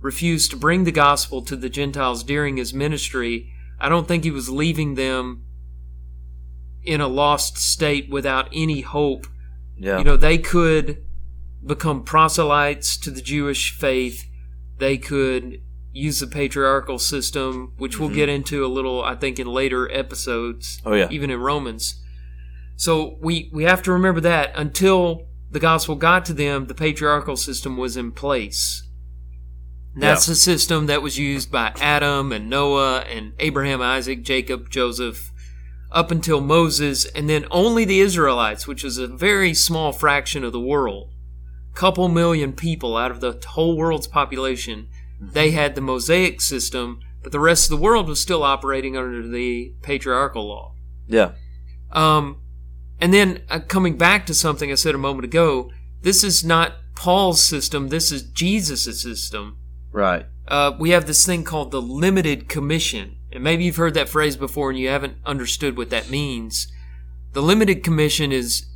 [0.00, 4.30] refused to bring the gospel to the Gentiles during his ministry, I don't think he
[4.30, 5.44] was leaving them
[6.82, 9.26] in a lost state without any hope.
[9.76, 9.98] Yeah.
[9.98, 11.04] You know, they could
[11.64, 14.24] become proselytes to the Jewish faith.
[14.78, 15.62] They could
[15.92, 18.16] use the patriarchal system, which we'll mm-hmm.
[18.16, 21.08] get into a little, I think, in later episodes, oh yeah.
[21.10, 22.00] even in Romans.
[22.76, 27.36] So we, we have to remember that until the gospel got to them, the patriarchal
[27.36, 28.88] system was in place.
[29.96, 35.32] That's the system that was used by Adam and Noah and Abraham, Isaac, Jacob, Joseph,
[35.90, 40.52] up until Moses, and then only the Israelites, which is a very small fraction of
[40.52, 41.10] the world,
[41.74, 44.88] couple million people out of the whole world's population,
[45.20, 49.26] they had the Mosaic system, but the rest of the world was still operating under
[49.26, 50.74] the patriarchal law.
[51.06, 51.32] Yeah.
[51.92, 52.40] Um,
[53.00, 55.70] and then uh, coming back to something I said a moment ago,
[56.02, 57.88] this is not Paul's system.
[57.88, 59.58] This is Jesus' system.
[59.92, 60.26] Right.
[60.46, 64.36] Uh, we have this thing called the limited commission, and maybe you've heard that phrase
[64.36, 66.66] before and you haven't understood what that means.
[67.32, 68.66] The limited commission is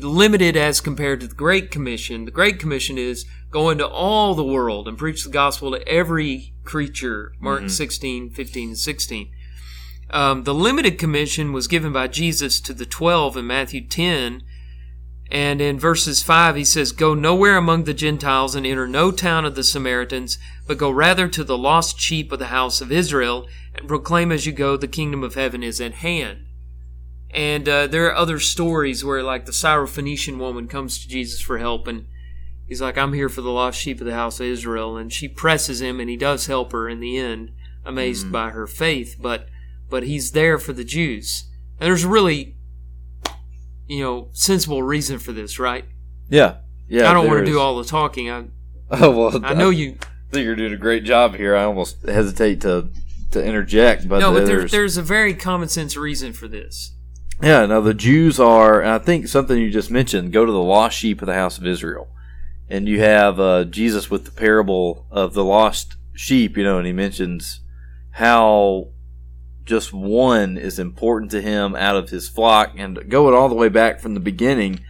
[0.00, 2.24] limited as compared to the Great Commission.
[2.24, 6.54] The Great Commission is go into all the world and preach the gospel to every
[6.64, 7.32] creature.
[7.38, 9.30] Mark 16, 15, and 16.
[10.10, 14.42] Um, the limited commission was given by Jesus to the 12 in Matthew 10.
[15.32, 19.46] And in verses 5, he says, Go nowhere among the Gentiles and enter no town
[19.46, 23.48] of the Samaritans, but go rather to the lost sheep of the house of Israel,
[23.74, 26.44] and proclaim as you go, the kingdom of heaven is at hand.
[27.30, 31.56] And uh, there are other stories where, like, the Syrophoenician woman comes to Jesus for
[31.56, 32.04] help, and
[32.68, 34.98] he's like, I'm here for the lost sheep of the house of Israel.
[34.98, 37.52] And she presses him, and he does help her in the end,
[37.86, 39.16] amazed by her faith.
[39.18, 39.46] But
[39.88, 41.44] but he's there for the Jews.
[41.80, 42.56] And there's really,
[43.86, 45.84] you know, sensible reason for this, right?
[46.28, 46.56] Yeah.
[46.88, 47.10] Yeah.
[47.10, 48.30] I don't want to do all the talking.
[48.30, 48.44] I
[48.90, 49.44] Oh well.
[49.44, 49.96] I know you.
[50.30, 51.56] think you're doing a great job here.
[51.56, 52.88] I almost hesitate to
[53.32, 56.94] to interject, but, No, but there's, there's there's a very common sense reason for this.
[57.42, 57.64] yeah.
[57.64, 58.80] now the Jews are.
[58.82, 60.32] And I think something you just mentioned.
[60.32, 62.08] Go to the lost sheep of the house of Israel,
[62.68, 66.56] and you have uh, Jesus with the parable of the lost sheep.
[66.58, 67.60] You know, and he mentions
[68.10, 68.91] how
[69.64, 73.68] just one is important to him out of his flock, and going all the way
[73.68, 74.80] back from the beginning.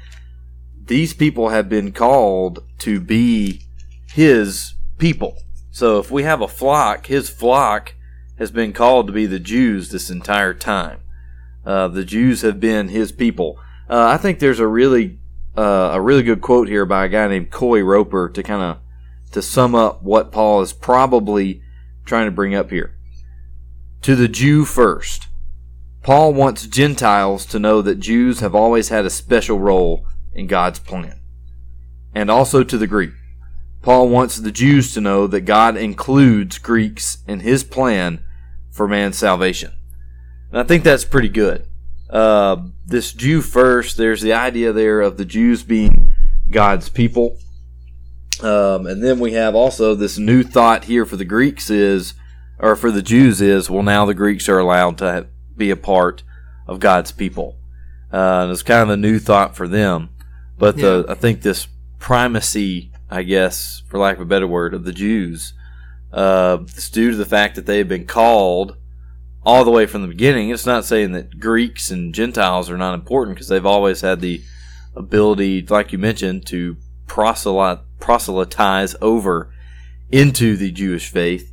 [0.84, 3.62] These people have been called to be
[4.08, 5.36] his people.
[5.70, 7.94] So if we have a flock, his flock
[8.38, 11.00] has been called to be the Jews this entire time.
[11.64, 13.58] Uh, the Jews have been his people.
[13.88, 15.18] Uh, I think there's a really
[15.56, 18.78] uh, a really good quote here by a guy named Coy Roper to kind of
[19.32, 21.62] to sum up what Paul is probably
[22.04, 22.96] trying to bring up here.
[24.02, 25.28] To the Jew first.
[26.02, 30.80] Paul wants Gentiles to know that Jews have always had a special role in God's
[30.80, 31.20] plan.
[32.12, 33.12] And also to the Greek.
[33.80, 38.24] Paul wants the Jews to know that God includes Greeks in his plan
[38.72, 39.72] for man's salvation.
[40.50, 41.66] And I think that's pretty good.
[42.10, 46.12] Uh, this Jew first, there's the idea there of the Jews being
[46.50, 47.38] God's people.
[48.40, 52.14] Um, and then we have also this new thought here for the Greeks is,
[52.62, 56.22] or for the Jews is, well, now the Greeks are allowed to be a part
[56.66, 57.58] of God's people.
[58.10, 60.10] Uh, it's kind of a new thought for them.
[60.58, 61.66] But the, I think this
[61.98, 65.54] primacy, I guess, for lack of a better word, of the Jews,
[66.12, 68.76] uh, it's due to the fact that they have been called
[69.44, 70.50] all the way from the beginning.
[70.50, 74.40] It's not saying that Greeks and Gentiles are not important because they've always had the
[74.94, 76.76] ability, like you mentioned, to
[77.08, 79.52] proselyte, proselytize over
[80.12, 81.51] into the Jewish faith.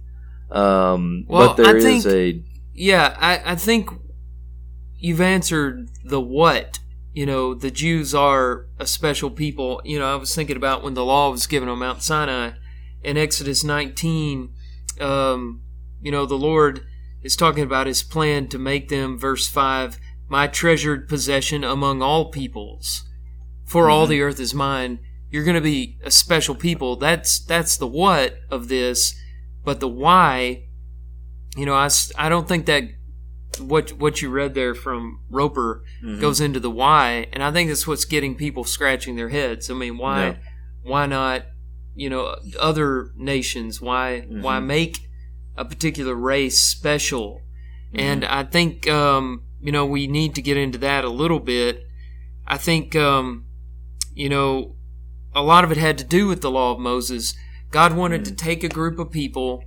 [0.52, 3.90] Um, Well, but there I is think- a Yeah, I, I think
[4.98, 6.80] you've answered the what.
[7.14, 9.82] You know, the Jews are a special people.
[9.84, 12.52] You know, I was thinking about when the law was given on Mount Sinai
[13.04, 14.54] in Exodus 19.
[15.02, 15.62] Um,
[16.02, 16.86] you know, the Lord
[17.24, 19.98] is talking about his plan to make them, verse 5,
[20.30, 23.04] my treasured possession among all peoples.
[23.66, 25.00] For all the earth is mine.
[25.30, 26.96] You're going to be a special people.
[26.96, 29.14] That's that's the what of this,
[29.70, 30.64] but the why
[31.58, 32.84] you know, I, I don't think that
[33.60, 35.84] what what you read there from Roper
[36.22, 39.70] goes into the why, and I think that's what's getting people scratching their heads.
[39.70, 40.36] I mean, why Yeah.
[40.92, 41.40] why not
[41.96, 42.36] you know
[42.70, 43.82] other nations?
[43.82, 44.66] Why why Mhm.
[44.66, 44.96] make
[45.58, 47.28] a particular race special?
[47.94, 48.00] Mm-hmm.
[48.08, 51.74] And I think um, you know we need to get into that a little bit.
[52.48, 53.46] I think um,
[54.14, 54.76] you know
[55.34, 57.34] a lot of it had to do with the law of Moses.
[57.72, 59.64] God wanted to take a group of people,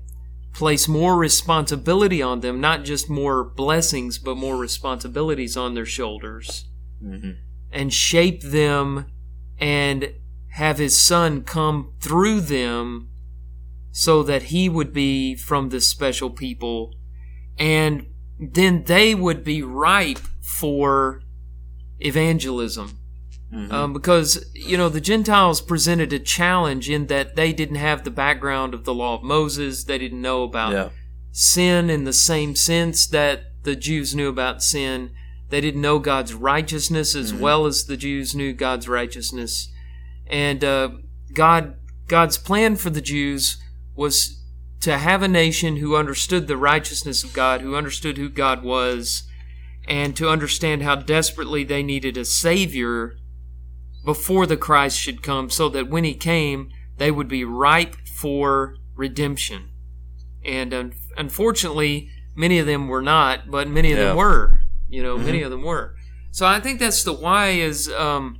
[0.52, 6.68] place more responsibility on them, not just more blessings, but more responsibilities on their shoulders,
[7.02, 7.36] Mhm.
[7.70, 9.06] and shape them
[9.58, 10.12] and
[10.50, 13.08] have his son come through them
[13.90, 16.94] so that he would be from this special people.
[17.58, 18.06] And
[18.38, 21.22] then they would be ripe for
[22.00, 22.98] evangelism
[23.52, 23.72] Mhm.
[23.72, 28.10] um, because you know the Gentiles presented a challenge in that they didn't have the
[28.10, 29.84] background of the law of Moses.
[29.84, 30.88] They didn't know about yeah.
[31.32, 35.10] sin in the same sense that the Jews knew about sin.
[35.50, 39.70] They didn't know God's righteousness as well as the Jews knew God's righteousness.
[40.26, 40.88] And uh,
[41.34, 41.76] God,
[42.08, 43.62] God's plan for the Jews
[43.94, 44.42] was
[44.80, 49.24] to have a nation who understood the righteousness of God, who understood who God was,
[49.86, 53.16] and to understand how desperately they needed a Savior
[54.04, 58.76] before the Christ should come, so that when He came, they would be ripe for
[58.96, 59.70] redemption.
[60.44, 64.04] And un- unfortunately, many of them were not, but many of Yeah.
[64.08, 64.60] them were.
[64.88, 65.94] You know, many of them were.
[66.30, 68.38] So I think that's the why is um,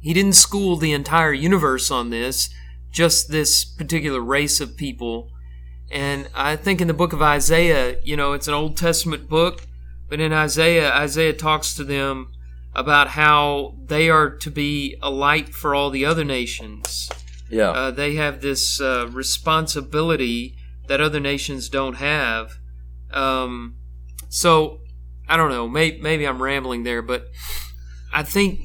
[0.00, 2.48] he didn't school the entire universe on this,
[2.90, 5.30] just this particular race of people.
[5.90, 9.66] And I think in the book of Isaiah, you know, it's an Old Testament book,
[10.08, 12.28] but in Isaiah, Isaiah talks to them
[12.74, 17.08] about how they are to be a light for all the other nations.
[17.48, 17.70] Yeah.
[17.70, 20.56] Uh, they have this uh, responsibility
[20.88, 22.52] that other nations don't have.
[23.12, 23.76] Um,
[24.28, 24.80] so
[25.28, 25.68] I don't know.
[25.68, 27.26] Maybe, maybe I'm rambling there, but
[28.12, 28.60] I think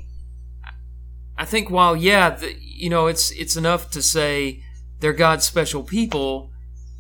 [1.38, 4.62] I think while yeah, the, you know, it's it's enough to say
[5.00, 6.52] they're God's special people.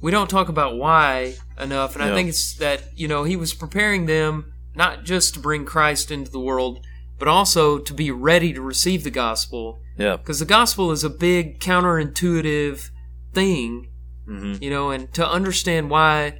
[0.01, 3.53] We don't talk about why enough, and I think it's that you know He was
[3.53, 6.85] preparing them not just to bring Christ into the world,
[7.19, 10.17] but also to be ready to receive the gospel yeah.
[10.17, 12.89] because the gospel is a big counterintuitive
[13.33, 13.91] thing,
[14.25, 16.39] hmm you know, and to understand why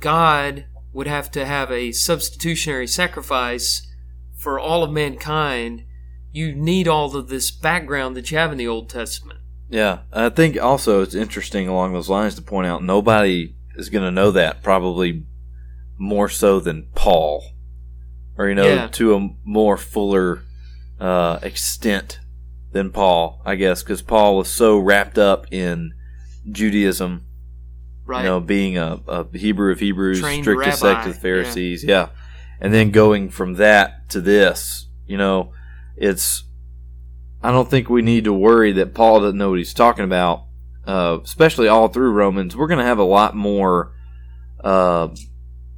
[0.00, 3.86] God would have to have a substitutionary sacrifice
[4.36, 5.84] for all of mankind,
[6.32, 9.40] you need all of this background that you have in the Old Testament.
[9.68, 14.04] Yeah, I think also it's interesting along those lines to point out nobody is going
[14.04, 15.24] to know that probably
[15.98, 17.42] more so than Paul,
[18.36, 18.86] or you know, Yeah.
[18.88, 20.42] to a more fuller
[21.00, 22.20] uh, extent
[22.72, 25.92] than Paul, I guess, because Paul was so wrapped up in
[26.50, 27.24] Judaism,
[28.06, 28.22] Right?
[28.22, 31.84] you know, being a, a Hebrew of Hebrews, Trained strictest rabbi, sect of the Pharisees,
[31.84, 32.08] yeah.
[32.60, 35.52] and then going from that to this, you know,
[35.96, 36.44] it's.
[37.42, 40.44] I don't think we need to worry that Paul doesn't know what he's talking about,
[40.86, 42.56] uh, especially all through Romans.
[42.56, 43.92] We're going to have a lot more
[44.62, 45.08] uh,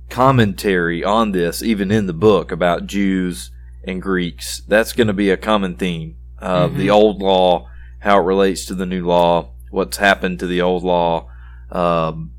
[0.08, 3.50] commentary on this, even in the book, about Jews
[3.84, 4.62] and Greeks.
[4.66, 6.16] That's going to be a common theme.
[6.40, 6.76] Uh, Mhm.
[6.76, 7.68] The old law,
[8.00, 11.28] how it relates to the new law, what's happened to the old law.
[11.70, 12.32] Um,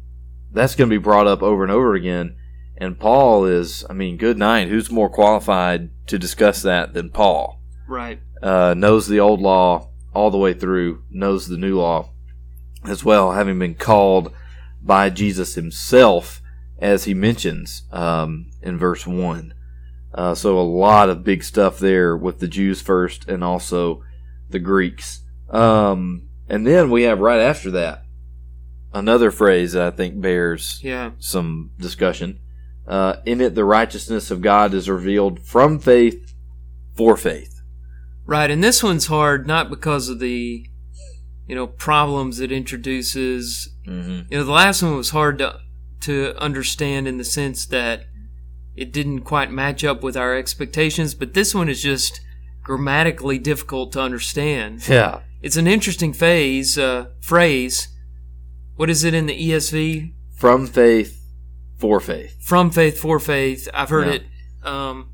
[0.52, 2.36] that's going to be brought up over and over again.
[2.78, 4.70] And Paul is, I mean, good night.
[4.70, 7.56] Who's more qualified to discuss that than Paul?
[7.88, 8.20] right.
[8.44, 12.10] uh, knows the old law all the way through, knows the new law
[12.86, 14.32] as well, having been called
[14.82, 16.42] by Jesus himself,
[16.80, 19.54] as he mentions um, in verse 1.
[20.14, 24.04] Uh, so, a lot of big stuff there with the Jews first and also
[24.50, 25.22] the Greeks.
[25.50, 28.04] Um, and then we have right after that
[28.94, 31.12] another phrase that I think bears Yeah.
[31.20, 32.40] some discussion.
[32.88, 36.34] Uh, in it, the righteousness of God is revealed from faith
[36.96, 37.62] for faith.
[38.26, 40.66] Right, and this one's hard not because of the,
[41.48, 43.70] you know, problems it introduces.
[43.88, 44.32] Mm-hmm.
[44.32, 45.60] You know, the last one was hard to
[46.02, 48.06] to understand in the sense that
[48.76, 52.22] it didn't quite match up with our expectations, but this one is just
[52.64, 54.88] grammatically difficult to understand.
[54.88, 55.22] Yeah.
[55.42, 57.88] It's an interesting phase uh, phrase.
[58.76, 60.14] What is it in the ESV?
[60.36, 61.24] From faith
[61.78, 62.36] for faith.
[62.44, 63.68] From faith for faith.
[63.74, 64.14] I've heard Yeah.
[64.14, 64.24] it.
[64.64, 65.10] Um,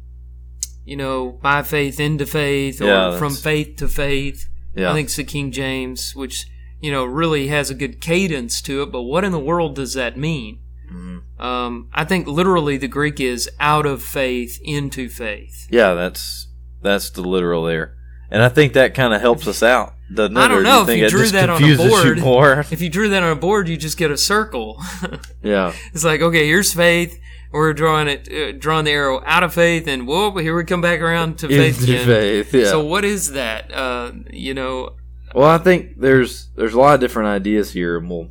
[0.86, 4.48] you know, by faith into faith, or Yeah, from faith to faith.
[4.76, 4.92] Yeah.
[4.92, 6.46] I think it's the King James, which
[6.82, 8.92] you know really has a good cadence to it.
[8.92, 10.60] But what in the world does that mean?
[10.94, 11.22] Mhm.
[11.44, 15.68] Um, I think literally the Greek is out of faith into faith.
[15.70, 16.48] Yeah, that's
[16.82, 17.96] that's the literal there.
[18.30, 20.40] And I think that kind of helps us out, doesn't it?
[20.40, 22.20] I don't do know if think you drew just that on a board.
[22.20, 22.66] More?
[22.72, 24.82] If you drew that on a board, you just get a circle.
[25.44, 25.74] Yeah.
[25.94, 27.20] it's like okay, here's faith.
[27.52, 30.82] We're drawing it, uh, drawing the arrow out of faith, and whoop, here we come
[30.82, 32.06] back around to faith Into again.
[32.08, 32.54] faith.
[32.54, 32.66] Yeah.
[32.66, 33.72] So what is that?
[33.72, 34.96] Uh, you know,
[35.36, 38.30] Well, I think there's there's a lot of different ideas here, and we'll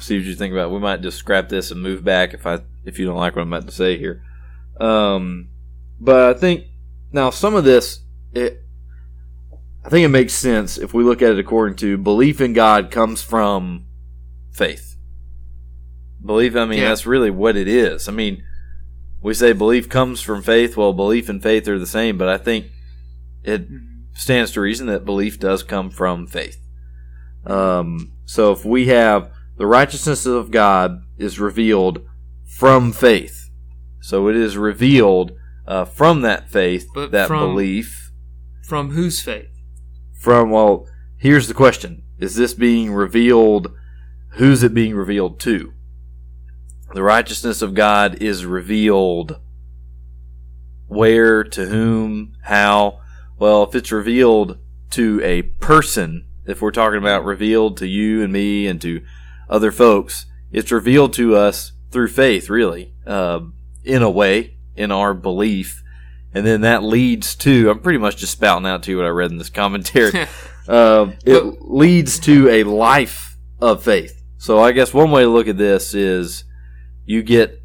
[0.00, 0.70] see what you think about.
[0.70, 0.74] it.
[0.74, 3.42] We might just scrap this and move back if I if you don't like what
[3.42, 4.22] I'm about to say here.
[4.80, 5.48] Um,
[6.00, 6.64] but I think
[7.12, 8.00] now some of this,
[8.32, 8.60] it,
[9.84, 12.90] I think it makes sense if we look at it according to belief in God
[12.90, 13.86] comes from
[14.52, 14.96] faith.
[16.24, 16.88] Belief, I mean, Yeah.
[16.88, 18.08] that's really what it is.
[18.08, 18.42] I mean,
[19.22, 20.76] we say belief comes from faith.
[20.76, 22.66] Well, belief and faith are the same, but I think
[23.42, 23.66] it
[24.14, 26.58] stands to reason that belief does come from faith.
[27.46, 32.02] Um, so if we have the righteousness of God is revealed
[32.44, 33.50] from faith,
[34.00, 35.32] so it is revealed
[35.66, 38.12] uh, from that faith, But that from- belief.
[38.62, 39.50] From whose faith?
[40.18, 40.86] From well,
[41.18, 43.72] here's the question: Is this being revealed?
[44.32, 45.72] Who's it being revealed to?
[46.94, 49.38] The righteousness of God is revealed
[50.86, 53.00] where, to whom, how?
[53.38, 54.58] Well, if it's revealed
[54.90, 59.02] to a person, if we're talking about revealed to you and me and to
[59.48, 63.40] other folks, it's revealed to us through faith, really, uh,
[63.84, 65.82] in a way, in our belief.
[66.32, 69.10] And then that leads to, I'm pretty much just spouting out to you what I
[69.10, 70.26] read in this commentary.
[70.68, 74.22] uh, it leads to a life of faith.
[74.38, 76.44] So I guess one way to look at this is
[77.04, 77.62] you get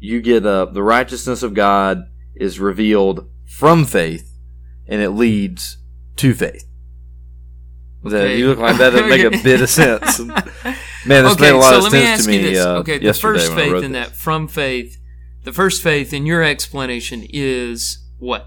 [0.00, 2.04] you get uh, the righteousness of God
[2.34, 4.32] is revealed from faith,
[4.86, 5.78] and it leads
[6.16, 6.69] to faith.
[8.06, 8.38] Okay.
[8.38, 10.18] you look like that doesn't make a bit of sense.
[10.20, 12.50] Man, this okay, made a lot so of let me sense ask to you me
[12.50, 12.64] this.
[12.64, 14.08] uh, okay, the first faith in this.
[14.08, 14.98] that from faith,
[15.44, 18.46] the first faith in your explanation is what?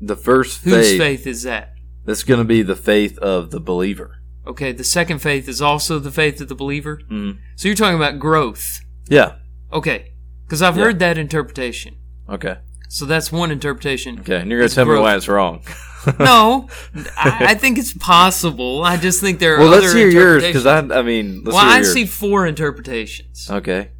[0.00, 1.74] The first Whose faith, faith is that?
[2.04, 4.16] that's going to be the faith of the believer.
[4.46, 7.00] Okay, the second faith is also the faith of the believer.
[7.10, 7.36] Mhm.
[7.56, 8.80] So you're talking about growth.
[9.10, 9.34] Yeah.
[9.72, 10.12] Okay,
[10.46, 10.84] because I've Yeah.
[10.84, 11.96] heard that interpretation.
[12.30, 12.56] Okay.
[12.88, 14.20] So that's one interpretation.
[14.20, 14.40] Okay.
[14.40, 15.62] And you're going to tell me why it's wrong.
[16.18, 16.68] No,
[17.16, 18.82] I, I think it's possible.
[18.82, 21.54] I just think there are well, other let's hear yours because I, I mean, let's
[21.54, 21.92] well, I yours.
[21.92, 23.50] see four interpretations.
[23.50, 23.90] Okay.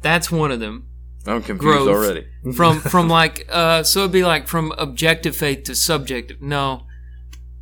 [0.00, 0.88] That's one of them.
[1.26, 1.88] I'm confused Growth.
[1.88, 2.26] already.
[2.54, 6.40] From from like uh, so it'd be like from objective faith to subjective.
[6.40, 6.86] No,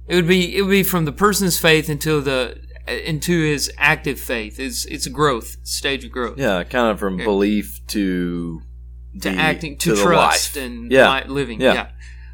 [0.08, 4.18] it would be it would be from the person's faith into the into his active
[4.18, 4.58] faith.
[4.58, 6.38] It's it's a growth stage of growth.
[6.38, 8.62] Yeah, kind of from belief to
[9.20, 11.60] to the- acting to, the trust and yeah, li- living.
[11.60, 11.74] Yeah.
[11.74, 11.90] Yeah.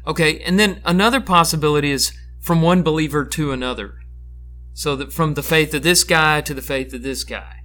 [0.07, 3.95] Okay, and then another possibility is from one believer to another.
[4.73, 7.57] So that from the faith of this guy to the faith of this guy.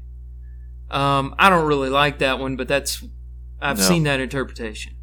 [0.90, 3.04] Um, I don't really like that one, but that's
[3.60, 3.84] I've No.
[3.84, 4.94] seen that interpretation.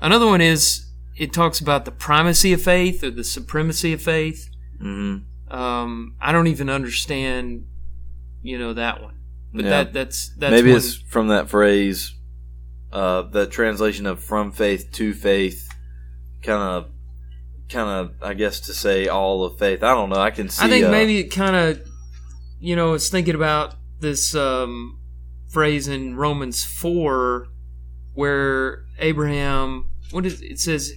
[0.00, 0.86] Another one is
[1.16, 4.48] it talks about the primacy of faith or the supremacy of faith.
[4.80, 5.16] hmm
[5.50, 7.64] Um, I don't even understand,
[8.42, 9.16] you know, that one.
[9.52, 9.70] But Yeah.
[9.70, 12.14] that that's that's Maybe one- it's from that phrase,
[12.92, 15.68] uh, the translation of from faith to faith,
[16.42, 16.90] kind of,
[17.68, 19.82] kind of, I guess to say all of faith.
[19.82, 20.20] I don't know.
[20.20, 20.64] I can see.
[20.64, 21.86] I think uh, maybe it kind of,
[22.60, 24.98] you know, it's thinking about this um,
[25.48, 27.48] phrase in Romans four,
[28.14, 30.92] where Abraham, what is it says,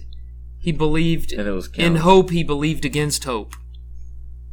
[0.60, 2.30] he believed and it was in hope.
[2.30, 3.54] He believed against hope.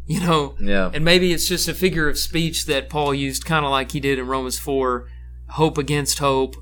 [0.08, 0.90] You know, Yeah.
[0.92, 4.00] and maybe it's just a figure of speech that Paul used, kind of like he
[4.00, 5.08] did in Romans four,
[5.50, 6.56] hope against hope,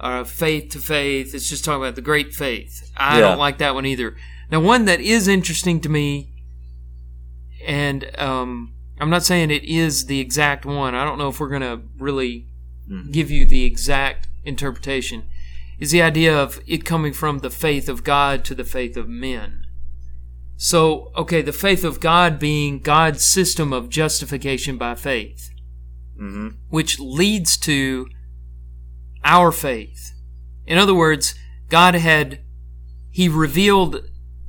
[0.00, 1.34] uh, faith to faith.
[1.34, 2.90] It's just talking about the great faith.
[2.96, 3.28] I Yeah.
[3.28, 4.16] don't like that one either.
[4.50, 6.30] Now, one that is interesting to me,
[7.66, 10.94] and um, I'm not saying it is the exact one.
[10.94, 12.46] I don't know if we're going to really
[12.90, 13.12] Mhm.
[13.12, 15.24] give you the exact interpretation.
[15.78, 19.08] Is the idea of it coming from the faith of God to the faith of
[19.08, 19.64] men.
[20.56, 25.48] So, okay, the faith of God being God's system of justification by faith,
[26.18, 28.08] hmm which leads to
[29.24, 30.12] our faith.
[30.66, 31.34] In other words,
[31.68, 32.40] God had,
[33.10, 34.08] He revealed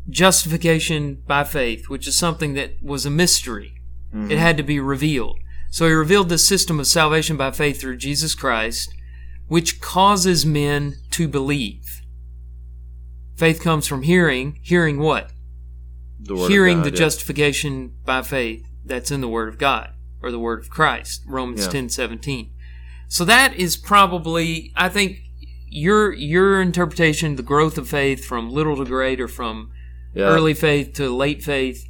[0.09, 3.74] justification by faith, which is something that was a mystery.
[4.11, 4.38] It mm-hmm.
[4.38, 5.39] had to be revealed.
[5.69, 8.93] So He revealed the system of salvation by faith through Jesus Christ,
[9.47, 12.01] which causes men to believe.
[13.36, 14.59] Faith comes from hearing.
[14.61, 15.32] Hearing what?
[16.19, 16.97] The hearing God, the yeah.
[16.97, 21.65] justification by faith that's in the Word of God or the Word of Christ, Romans
[21.65, 21.72] Yeah.
[21.72, 22.51] ten seventeen.
[23.12, 25.20] So that is probably, I think,
[25.68, 29.70] your your interpretation, the growth of faith from little to great, or from
[30.16, 30.28] Yeah.
[30.28, 31.86] early faith to late faith.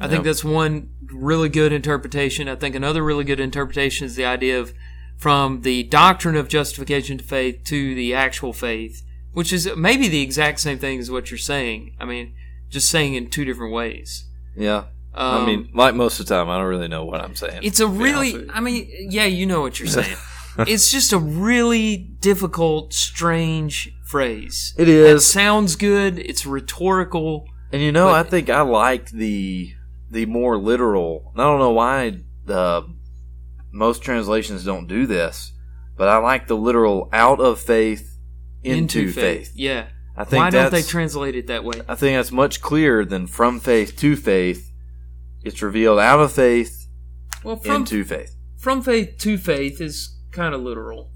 [0.00, 2.48] I think that's one really good interpretation.
[2.48, 4.72] I think another really good interpretation is the idea of
[5.18, 9.02] from the doctrine of justification to faith to the actual faith,
[9.32, 11.94] which is maybe the exact same thing as what you're saying.
[12.00, 12.32] I mean,
[12.70, 14.24] just saying in two different ways.
[14.56, 14.84] Yeah.
[15.14, 17.60] Um, I mean, like most of the time, I don't really know what I'm saying.
[17.62, 18.50] it's a to be honest really.
[18.50, 20.16] I mean, yeah, you know what you're saying.
[20.66, 24.74] it's just a really difficult, strange phrase.
[24.76, 25.26] It It is.
[25.26, 26.18] sounds good.
[26.18, 27.46] It's rhetorical.
[27.72, 29.72] And you know, But- I think I like the
[30.10, 31.32] the more literal.
[31.34, 32.82] I don't know why the
[33.72, 35.52] most translations don't do this,
[35.96, 38.18] but I like the literal out of faith
[38.62, 39.52] into, faith.
[39.54, 39.86] Yeah.
[40.14, 41.80] I think Why don't they translate it that way?
[41.88, 44.70] I think that's much clearer than from faith to faith.
[45.42, 46.86] It's revealed out of faith
[47.42, 48.36] Well, from into faith.
[48.58, 51.10] from faith to faith is kind of literal.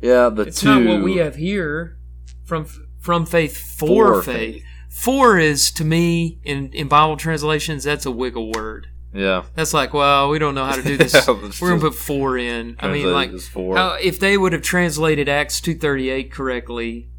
[0.00, 0.68] Yeah, the It's two.
[0.68, 1.98] not what we have here.
[2.44, 2.66] From
[3.00, 4.54] from faith for, For faith.
[4.54, 4.62] faith.
[4.90, 8.88] For is to me in in Bible translations that's a wiggle word.
[9.16, 11.12] Yeah, That's like, well, we don't know how to do this.
[11.28, 12.74] Yeah, We're gonna put for in.
[12.80, 17.10] I mean, like, how, if they would have translated Acts two thirty eight correctly,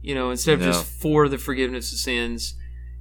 [0.00, 0.66] you know, instead of Yeah.
[0.72, 2.54] just for the forgiveness of sins,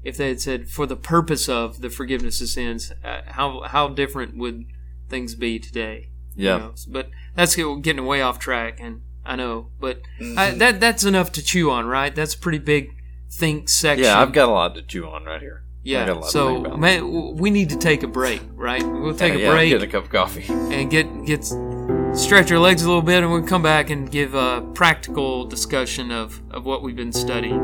[0.04, 3.88] if they had said for the purpose of the forgiveness of sins, uh, how how
[3.88, 4.66] different would
[5.10, 6.10] things be today?
[6.36, 6.58] you Yeah.
[6.60, 6.74] know?
[6.88, 10.40] But that's getting way off track, and I know, but Mm-hmm.
[10.40, 12.14] I, that that's enough to chew on, right?
[12.14, 12.96] That's a pretty big
[13.30, 14.04] think section.
[14.06, 15.64] yeah, I've got a lot to chew on right here.
[15.86, 18.84] I've got a Yeah, so man, we need to take a break, right?
[18.86, 20.46] We'll take Yeah, a yeah, break getting a cup of coffee.
[20.50, 21.44] and get get
[22.14, 26.12] stretch our legs a little bit, and we'll come back and give a practical discussion
[26.12, 27.60] of of what we've been studying.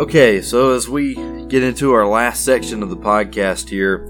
[0.00, 1.14] Okay, so as we
[1.48, 4.06] get into our last section of the podcast here,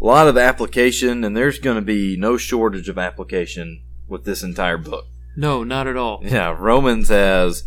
[0.00, 4.42] a lot of application, and there's going to be no shortage of application with this
[4.42, 5.04] entire book.
[5.36, 6.22] No, not at all.
[6.22, 7.62] Yeah, Romans has.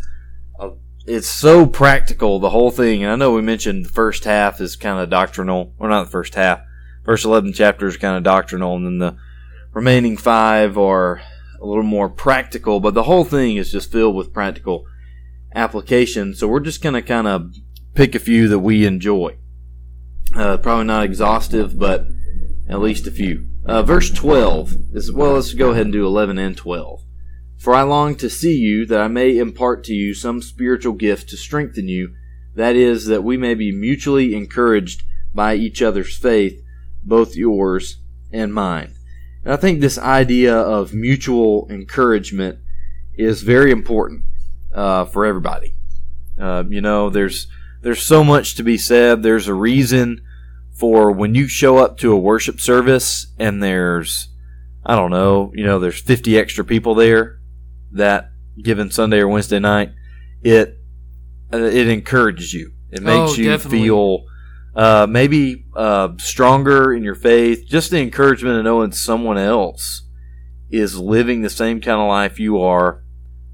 [0.58, 0.72] A,
[1.06, 3.04] it's so practical, the whole thing.
[3.04, 5.72] And I know we mentioned the first half is kind of doctrinal.
[5.78, 6.62] Or not the first half.
[7.04, 9.16] First 11 chapters are kind of doctrinal, and then the
[9.72, 11.22] remaining five are
[11.60, 14.84] a little more practical, but the whole thing is just filled with practical
[15.54, 16.34] application.
[16.34, 17.54] So we're just going to kind of
[17.94, 19.36] pick a few that we enjoy.
[20.34, 22.06] Uh, probably not exhaustive, but
[22.68, 23.46] at least a few.
[23.64, 27.02] Uh, verse 12 is, well, let's go ahead and do 11 and 12.
[27.58, 31.28] For I long to see you, that I may impart to you some spiritual gift
[31.28, 32.14] to strengthen you,
[32.54, 35.02] that is, that we may be mutually encouraged
[35.34, 36.60] by each other's faith,
[37.04, 37.98] both yours
[38.32, 38.94] and mine.
[39.44, 42.58] And I think this idea of mutual encouragement
[43.14, 44.24] is very important
[44.74, 45.74] uh, for everybody.
[46.38, 47.46] Uh, you know, there's
[47.82, 49.22] there's so much to be said.
[49.22, 50.22] There's a reason
[50.72, 54.28] for when you show up to a worship service and there's
[54.84, 57.38] I don't know, you know, there's 50 extra people there
[57.92, 59.92] that given Sunday or Wednesday night,
[60.42, 60.78] it
[61.52, 62.72] uh, it encourages you.
[62.90, 63.80] It makes Oh, you definitely.
[63.82, 64.24] feel
[64.74, 67.64] uh, maybe uh, stronger in your faith.
[67.68, 70.02] Just the encouragement of knowing someone else
[70.70, 73.02] is living the same kind of life you are,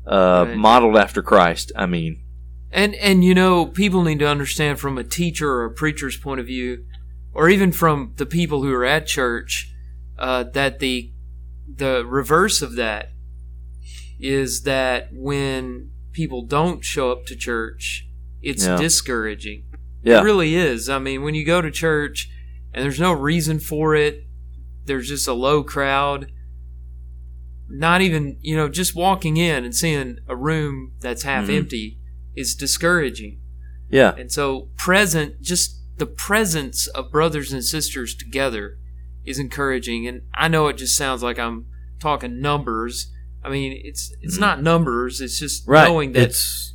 [0.08, 0.56] uh, Right.
[0.56, 1.70] modeled after Christ.
[1.76, 2.22] I mean,
[2.70, 6.40] And and you know, people need to understand from a teacher or a preacher's point
[6.40, 6.84] of view,
[7.32, 9.72] or even from the people who are at church,
[10.18, 11.12] uh, that the
[11.76, 13.10] the reverse of that
[14.18, 18.06] is that when people don't show up to church,
[18.42, 18.76] it's Yeah.
[18.76, 19.64] discouraging.
[20.02, 20.88] yeah, It really is.
[20.88, 22.28] I mean, when you go to church
[22.72, 24.24] and there's no reason for it,
[24.86, 26.32] there's just a low crowd.
[27.68, 31.56] Not even, you know, just walking in and seeing a room that's half Mhm.
[31.56, 31.98] empty
[32.36, 33.40] is discouraging.
[33.90, 38.76] yeah, And so, present, just the presence of brothers and sisters together
[39.24, 40.06] is encouraging.
[40.06, 41.64] And I know it just sounds like I'm
[41.98, 43.10] talking numbers.
[43.42, 44.40] I mean, it's it's Mhm.
[44.40, 45.20] not numbers.
[45.22, 45.88] It's just right.
[45.88, 46.74] knowing that it's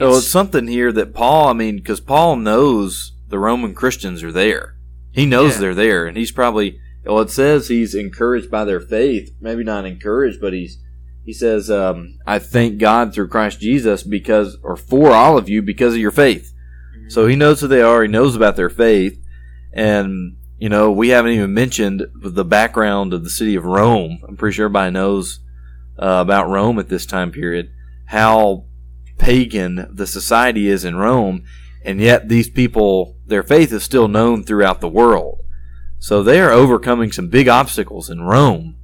[0.00, 1.48] oh, it's something here that Paul.
[1.48, 4.76] I mean, because Paul knows the Roman Christians are there.
[5.12, 5.60] He knows Yeah.
[5.60, 6.78] they're there, and he's probably.
[7.06, 9.30] Well, it says he's encouraged by their faith.
[9.40, 10.78] Maybe not encouraged, but he's.
[11.24, 15.62] He says, um, "I thank God through Christ Jesus because, or for all of you,
[15.62, 16.52] because of your faith."
[17.08, 18.02] So he knows who they are.
[18.02, 19.20] He knows about their faith,
[19.72, 24.18] and you know we haven't even mentioned the background of the city of Rome.
[24.26, 25.40] I'm pretty sure everybody knows
[25.98, 27.70] uh, about Rome at this time period.
[28.06, 28.66] How
[29.18, 31.44] pagan the society is in Rome,
[31.84, 35.42] and yet these people, their faith is still known throughout the world.
[35.98, 38.76] So they are overcoming some big obstacles in Rome,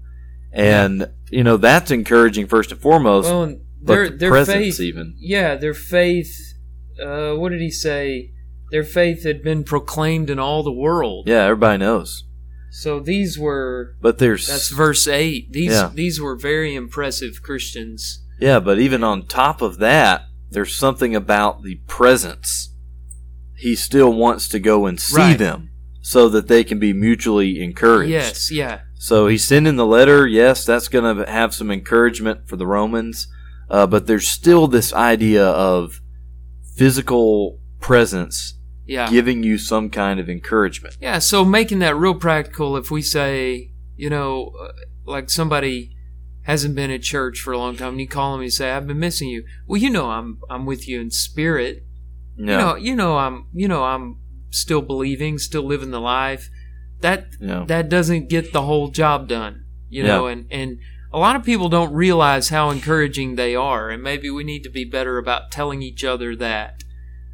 [0.52, 3.28] and you know that's encouraging first and foremost.
[3.28, 5.14] well, and but their the their presence faith, even.
[5.18, 6.34] yeah, their faith.
[7.02, 8.30] Uh, what did he say?
[8.70, 11.28] Their faith had been proclaimed in all the world.
[11.28, 12.24] Yeah, everybody knows.
[12.70, 15.52] So these were But there's that's verse eight.
[15.52, 15.90] These Yeah.
[15.92, 18.24] these were very impressive Christians.
[18.40, 22.74] Yeah, but even on top of that, there's something about the presence.
[23.56, 25.38] He still wants to go and see Right.
[25.38, 25.68] them
[26.02, 28.10] so that they can be mutually encouraged.
[28.10, 28.80] Yes, yeah.
[28.94, 30.26] So he's sending the letter.
[30.26, 33.26] Yes, that's going to have some encouragement for the Romans,
[33.70, 36.00] uh, but there's still this idea of
[36.76, 39.08] physical presence Yeah.
[39.10, 40.96] giving you some kind of encouragement.
[41.00, 44.72] Yeah, so making that real practical, if we say, you know, uh,
[45.06, 45.94] like somebody
[46.42, 48.70] hasn't been at church for a long time, and you call them and you say,
[48.72, 51.84] "I've been missing you." Well, you know, I'm I'm with you in spirit.
[52.36, 52.44] Yeah.
[52.44, 54.18] You know, you know, I'm you know, I'm
[54.52, 56.48] still believing, still living the life.
[57.00, 57.64] That yeah.
[57.66, 59.64] that doesn't get the whole job done.
[59.90, 60.32] You know, Yeah.
[60.32, 60.78] and and
[61.12, 64.70] a lot of people don't realize how encouraging they are, and maybe we need to
[64.70, 66.84] be better about telling each other that.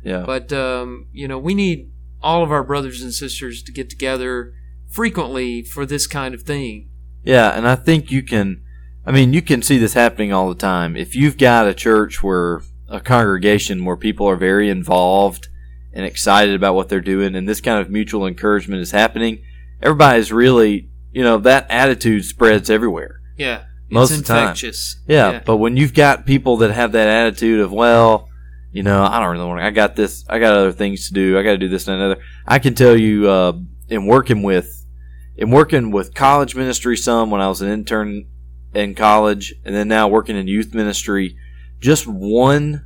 [0.03, 0.25] yeah.
[0.25, 1.91] But um, you know, we need
[2.23, 4.53] all of our brothers and sisters to get together
[4.89, 6.89] frequently for this kind of thing.
[7.23, 8.63] Yeah, and I think you can.
[9.07, 10.97] I mean, you can see this happening all the time.
[10.97, 15.49] If you've got a church where a congregation where people are very involved
[15.93, 19.43] and excited about what they're doing, and this kind of mutual encouragement is happening,
[19.83, 23.21] everybody's really, you know, that attitude spreads everywhere.
[23.37, 24.43] Yeah, Most it's of the time.
[24.43, 24.97] infectious.
[25.07, 28.29] Yeah, but when you've got people that have that attitude of, well,
[28.71, 31.15] you know, I don't really want to, I got this, I got other things to
[31.15, 32.21] do, I got to do this and another.
[32.47, 33.53] I can tell you, uh,
[33.89, 34.85] in working with,
[35.37, 38.27] in working with college ministry some when I was an intern
[38.75, 41.37] in college, and then now working in youth ministry,
[41.81, 42.85] just one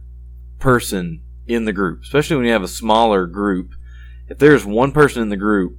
[0.60, 3.70] person in the group, especially when you have a smaller group,
[4.28, 5.76] if there's one person in the group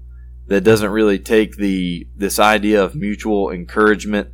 [0.47, 4.27] that doesn't really take the this idea of mutual encouragement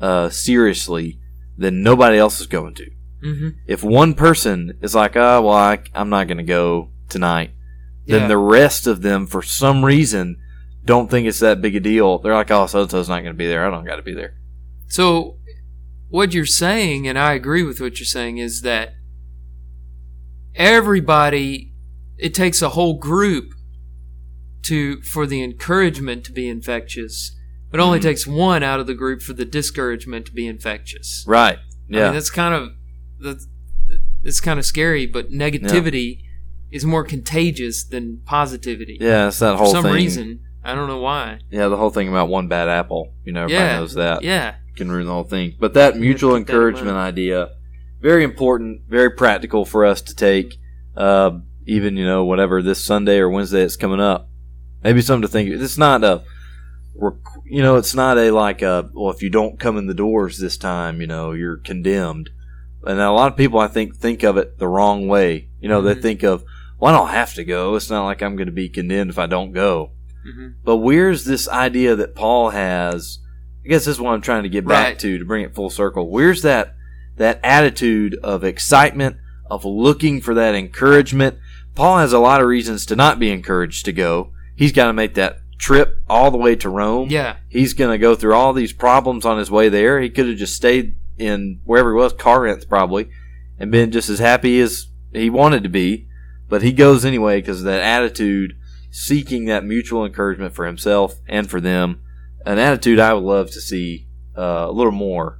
[0.00, 1.20] uh, seriously,
[1.56, 2.90] then nobody else is going to.
[3.22, 7.50] hmm If one person is like, "Oh, well, I, I'm not going to go tonight,"
[8.06, 8.28] then Yeah.
[8.28, 10.36] the rest of them, for some reason,
[10.84, 12.18] don't think it's that big a deal.
[12.18, 13.64] They're like, "Oh, so so's not going to be there.
[13.64, 14.34] I don't got to be there."
[14.88, 15.38] So,
[16.08, 18.94] what you're saying, and I agree with what you're saying, is that
[20.54, 21.72] everybody,
[22.18, 23.52] it takes a whole group
[24.64, 27.36] to for the encouragement to be infectious.
[27.70, 28.02] But only Mhm.
[28.02, 31.24] takes one out of the group for the discouragement to be infectious.
[31.26, 31.58] Right?
[31.88, 31.96] Yeah.
[31.96, 32.06] I Yeah.
[32.08, 32.70] mean, that's kind of
[33.20, 33.46] that's
[34.24, 36.18] it's kind of scary, but negativity
[36.70, 38.98] is more contagious than positivity.
[39.00, 39.28] yeah.
[39.28, 39.94] It's that whole For some thing.
[39.94, 41.38] reason, I don't know why.
[41.50, 43.14] Yeah, the whole thing about one bad apple.
[43.24, 44.22] You know, everybody yeah, knows that.
[44.22, 45.54] Yeah, can ruin the whole thing.
[45.58, 47.50] But that mutual keep that encouragement idea,
[48.02, 50.56] very important, very practical for us to take.
[50.96, 54.28] Uh, even you know whatever this Sunday or Wednesday it's coming up,
[54.82, 55.48] maybe something to think.
[55.50, 56.22] It's not a,
[57.46, 60.38] you know, it's not a like a well if you don't come in the doors
[60.38, 62.30] this time, you know you're condemned.
[62.84, 65.48] And a lot of people I think think of it the wrong way.
[65.60, 66.02] You know they Mhm.
[66.02, 66.44] think of
[66.78, 67.74] well I don't have to go.
[67.76, 69.92] It's not like I'm going to be condemned if I don't go.
[70.24, 73.18] hmm But where's this idea that Paul has?
[73.64, 74.98] I guess this is what I'm trying to get back Right.
[74.98, 76.10] to to bring it full circle.
[76.10, 76.74] Where's that
[77.16, 79.16] that attitude of excitement,
[79.50, 81.38] of looking for that encouragement?
[81.74, 84.32] Paul has a lot of reasons to not be encouraged to go.
[84.56, 87.08] He's got to make that trip all the way to Rome.
[87.08, 90.00] yeah, He's going to go through all these problems on his way there.
[90.00, 93.08] He could have just stayed in wherever he was, Corinth probably,
[93.58, 96.08] and been just as happy as he wanted to be.
[96.48, 98.56] But he goes anyway because of that attitude,
[98.90, 102.02] seeking that mutual encouragement for himself and for them.
[102.44, 105.38] An attitude I would love to see uh, a little more.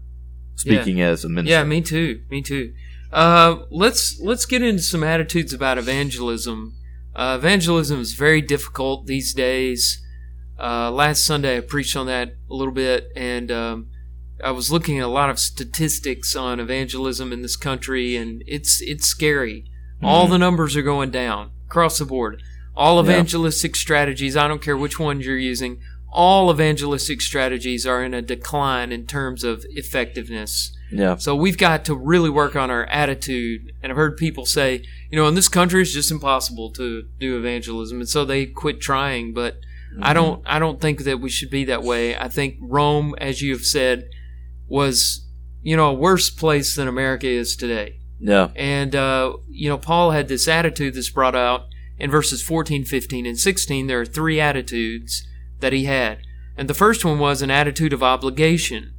[0.57, 1.65] Speaking as a minister, yeah.
[1.65, 2.23] Me too.
[2.31, 2.73] Me too.
[3.13, 6.75] Uh, let's let's get into some attitudes about evangelism.
[7.15, 10.03] Uh, evangelism is very difficult these days.
[10.59, 13.89] Uh, last Sunday I preached on that a little bit, and um,
[14.43, 18.81] I was looking at a lot of statistics on evangelism in this country, and it's
[18.81, 19.65] it's scary.
[20.03, 20.31] All Mhm.
[20.31, 22.43] the numbers are going down across the board.
[22.75, 23.11] All Yeah.
[23.13, 25.81] evangelistic strategies, I don't care which ones you're using,
[26.13, 30.77] all evangelistic strategies are in a decline in terms of effectiveness.
[30.91, 33.73] yeah, So we've got to really work on our attitude.
[33.83, 37.39] And I've heard people say, you know, in this country it's just impossible to do
[37.39, 39.33] evangelism, and so they quit trying.
[39.33, 39.57] But
[40.01, 42.17] I don't, I don't think that we should be that way.
[42.17, 44.09] I think Rome, as you have said,
[44.69, 45.27] was,
[45.63, 48.01] you know, a worse place than America is today.
[48.19, 51.67] yeah, And, uh, you know, Paul had this attitude that's brought out
[51.99, 53.87] in verses 14, 15, and 16.
[53.87, 55.27] There are three attitudes
[55.63, 56.19] that he had.
[56.57, 58.93] And the first one was an attitude of obligation.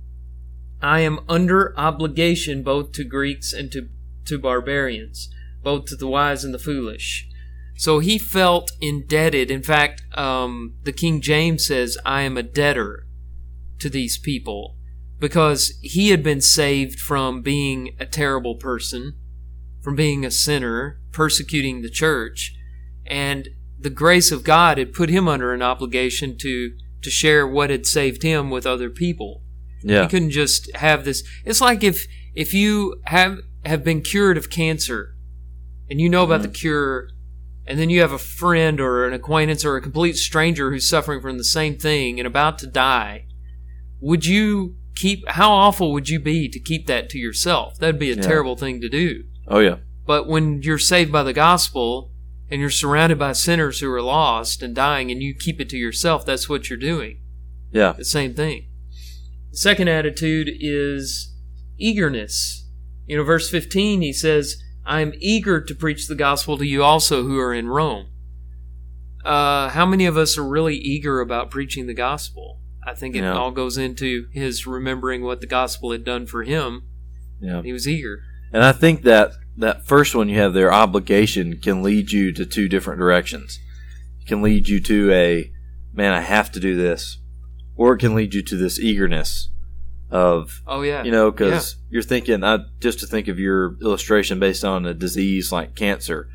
[0.82, 3.90] I am under obligation both to Greeks and to,
[4.26, 5.30] to barbarians,
[5.62, 7.30] both to the wise and the foolish.
[7.76, 9.50] So he felt indebted.
[9.50, 13.06] In fact, um, the King James says, I am a debtor
[13.80, 14.78] to these people
[15.20, 19.14] because he had been saved from being a terrible person,
[19.82, 22.54] from being a sinner, persecuting the church,
[23.06, 23.50] and
[23.84, 26.72] the grace of God had put him under an obligation to
[27.02, 29.42] to share what had saved him with other people.
[29.84, 31.22] yeah, He couldn't just have this.
[31.46, 35.16] It's like if if you have have been cured of cancer,
[35.90, 36.54] and you know about the mm-hmm.
[36.54, 37.10] cure,
[37.68, 41.22] and then you have a friend or an acquaintance or a complete stranger who's suffering
[41.22, 43.26] from the same thing and about to die.
[44.00, 45.28] would you keep?
[45.30, 47.78] How awful would you be to keep that to yourself?
[47.80, 48.22] That'd be a Yeah.
[48.22, 49.24] terrible thing to do.
[49.48, 49.78] Oh yeah.
[50.06, 52.12] But when you're saved by the gospel
[52.50, 55.78] and you're surrounded by sinners who are lost and dying, and you keep it to
[55.78, 57.20] yourself, that's what you're doing.
[57.72, 57.94] Yeah.
[57.94, 58.68] The same thing.
[59.52, 61.34] The second attitude is
[61.78, 62.68] eagerness.
[63.08, 66.84] You know, verse 15, he says, I am eager to preach the gospel to you
[66.84, 68.08] also who are in Rome.
[69.24, 72.60] Uh, how many of us are really eager about preaching the gospel?
[72.86, 73.34] I think it Yeah.
[73.34, 76.84] all goes into his remembering what the gospel had done for him.
[77.40, 77.62] Yeah.
[77.62, 78.20] He was eager.
[78.52, 82.46] And I think that that first one you have their obligation can lead you to
[82.46, 83.60] two different directions.
[84.22, 85.52] It can lead you to a
[85.94, 87.20] man, I have to do this,
[87.76, 89.50] or it can lead you to this eagerness
[90.10, 91.04] of Oh, yeah.
[91.04, 94.94] you know because you're thinking I, just to think of your illustration based on a
[94.94, 96.30] disease like cancer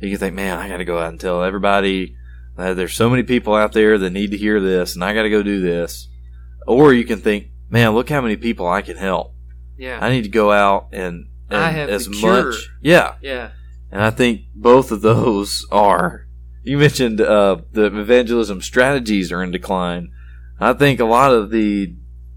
[0.00, 2.14] you can think man i gotta go out and tell everybody
[2.58, 5.30] uh, there's so many people out there that need to hear this and i gotta
[5.30, 6.08] go do this
[6.66, 9.32] or you can think man look how many people i can help
[9.78, 9.98] yeah.
[10.02, 13.50] i need to go out and I have as much yeah yeah.
[13.90, 16.26] and i think both of those are
[16.62, 20.10] you mentioned uh, the evangelism strategies are in decline
[20.60, 21.94] i think a lot of the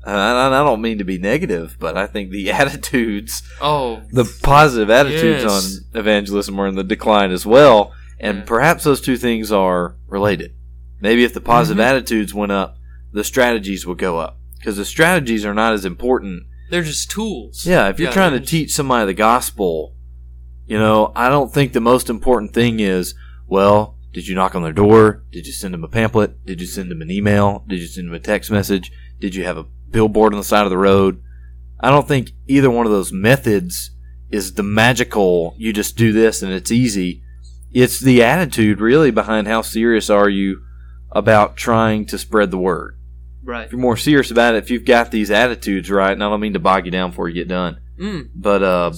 [0.08, 4.92] I I don't mean to be negative, but I think the attitudes Oh, the positive
[4.92, 5.80] attitudes Yes.
[5.94, 8.44] on evangelism are in the decline as well, and Yeah.
[8.46, 10.54] perhaps those two things are related.
[11.02, 11.88] Maybe if the positive Mhm.
[11.88, 12.78] attitudes went up,
[13.14, 16.44] the strategies would go up because the strategies are not as important.
[16.70, 17.66] They're just tools.
[17.66, 19.96] Yeah, if you're trying to just- teach somebody the gospel,
[20.66, 23.14] you know, I don't think the most important thing is,
[23.48, 25.24] well, did you knock on their door?
[25.32, 26.46] Did you send them a pamphlet?
[26.46, 27.64] Did you send them an email?
[27.68, 28.92] Did you send them a text message?
[29.20, 31.22] Did you have a billboard on the side of the road?
[31.80, 33.92] I don't think either one of those methods
[34.32, 37.22] is the magical, you just do this and it's easy.
[37.72, 40.62] It's the attitude really behind how serious are you
[41.12, 42.98] about trying to spread the word.
[43.46, 43.66] Right.
[43.68, 46.40] If you're more serious about it, if you've got these attitudes right, and I don't
[46.40, 48.30] mean to bog you down before you get done, Mm.
[48.36, 48.92] but uh,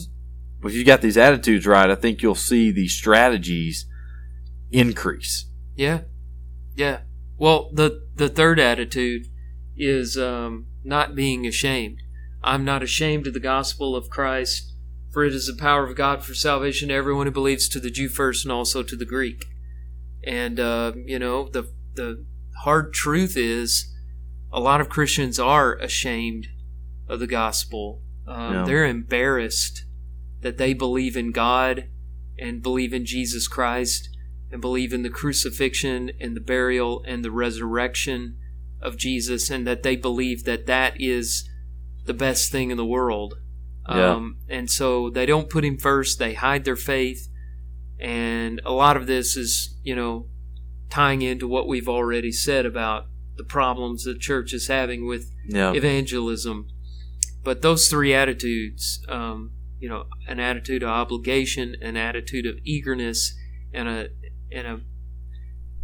[0.63, 3.85] if you've got these attitudes right, I think you'll see the strategies
[4.71, 5.45] increase.
[5.75, 6.01] Yeah,
[6.75, 7.01] yeah.
[7.37, 9.27] Well, the the third attitude
[9.75, 11.99] is um, not being ashamed.
[12.43, 14.73] I'm not ashamed of the gospel of Christ,
[15.11, 17.91] for it is the power of God for salvation to everyone who believes, to the
[17.91, 19.45] Jew first, and also to the Greek.
[20.23, 22.25] And uh, you know, the the
[22.63, 23.93] hard truth is,
[24.51, 26.47] a lot of Christians are ashamed
[27.07, 28.01] of the gospel.
[28.27, 28.63] Um, Yeah.
[28.65, 29.85] They're embarrassed
[30.41, 31.89] that they believe in God
[32.37, 34.09] and believe in Jesus Christ
[34.51, 38.37] and believe in the crucifixion and the burial and the resurrection
[38.81, 41.49] of Jesus, and that they believe that that is
[42.05, 43.33] the best thing in the world.
[43.89, 44.13] Yeah.
[44.13, 47.27] Um, and so they don't put him first, they hide their faith.
[47.99, 50.27] And a lot of this is, you know,
[50.89, 53.05] tying into what we've already said about
[53.38, 56.67] the problems the church is having with Yeah, evangelism.
[57.43, 63.33] But those three attitudes, um, you know, an attitude of obligation, an attitude of eagerness,
[63.73, 64.09] and a
[64.51, 64.81] and a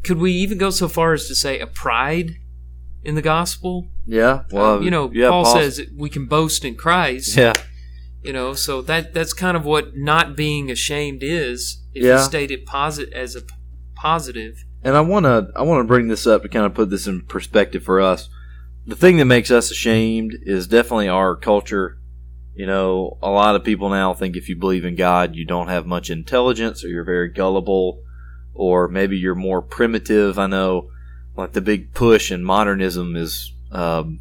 [0.03, 2.31] could we even go so far as to say a pride
[3.03, 3.89] in the gospel?
[4.05, 4.43] yeah.
[4.51, 7.37] Well, Um, you know, yeah, Paul Paul's- says we can boast in Christ.
[7.37, 7.53] yeah,
[8.23, 11.81] You know, so that that's kind of what not being ashamed is.
[11.93, 12.17] If Yeah.
[12.17, 13.53] you state it posit- as a p-
[13.95, 14.55] positive.
[14.83, 17.07] And I want to I want to bring this up to kind of put this
[17.07, 18.29] in perspective for us.
[18.85, 21.97] The thing that makes us ashamed is definitely our culture.
[22.53, 25.69] You know, a lot of people now think if you believe in God, you don't
[25.69, 28.03] have much intelligence, or you're very gullible,
[28.53, 30.37] or maybe you're more primitive.
[30.37, 30.89] I know,
[31.35, 34.19] like the big push in modernism is um,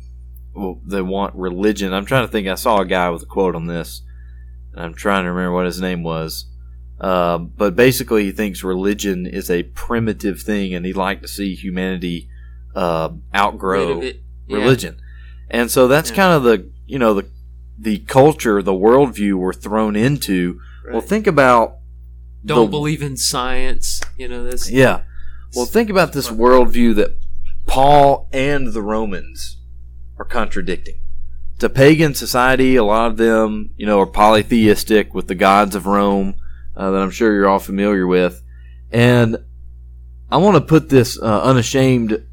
[0.54, 1.92] well, they want religion.
[1.92, 2.48] I'm trying to think.
[2.48, 4.02] I saw a guy with a quote on this,
[4.72, 6.46] and I'm trying to remember what his name was.
[7.02, 11.54] Uh, but basically, he thinks religion is a primitive thing, and he'd like to see
[11.54, 12.28] humanity
[12.74, 14.22] uh, outgrow of it.
[14.46, 14.58] Yeah.
[14.58, 15.00] religion.
[15.50, 16.16] And so that's Yeah.
[16.16, 17.26] kind of the you know the
[17.78, 20.60] the culture, the worldview we're thrown into.
[20.84, 20.92] Right.
[20.92, 21.78] Well, think about
[22.46, 24.00] Don't the- believe in science.
[24.16, 24.70] You know, this.
[24.70, 25.02] Yeah.
[25.56, 27.16] Well, think about this worldview that
[27.66, 29.58] Paul and the Romans
[30.18, 30.98] are contradicting.
[31.56, 32.76] It's a pagan society.
[32.76, 36.34] A lot of them, you know, are polytheistic with the gods of Rome
[36.76, 38.42] uh, that I'm sure you're all familiar with.
[38.90, 39.36] And
[40.30, 42.26] I want to put this uh, unashamed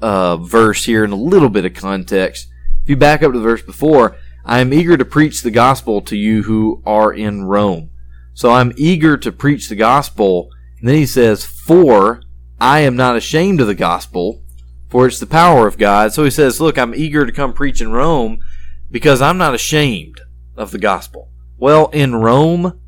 [0.00, 2.48] uh, verse here in a little bit of context.
[2.82, 6.00] If you back up to the verse before, I am eager to preach the gospel
[6.02, 7.90] to you who are in Rome.
[8.34, 10.50] So I'm eager to preach the gospel.
[10.78, 12.22] And then he says, For
[12.58, 14.42] I am not ashamed of the gospel,
[14.88, 16.12] for it's the power of God.
[16.12, 18.40] So he says, Look, I'm eager to come preach in Rome
[18.90, 20.20] because I'm not ashamed
[20.56, 21.30] of the gospel.
[21.58, 22.79] Well, in Rome,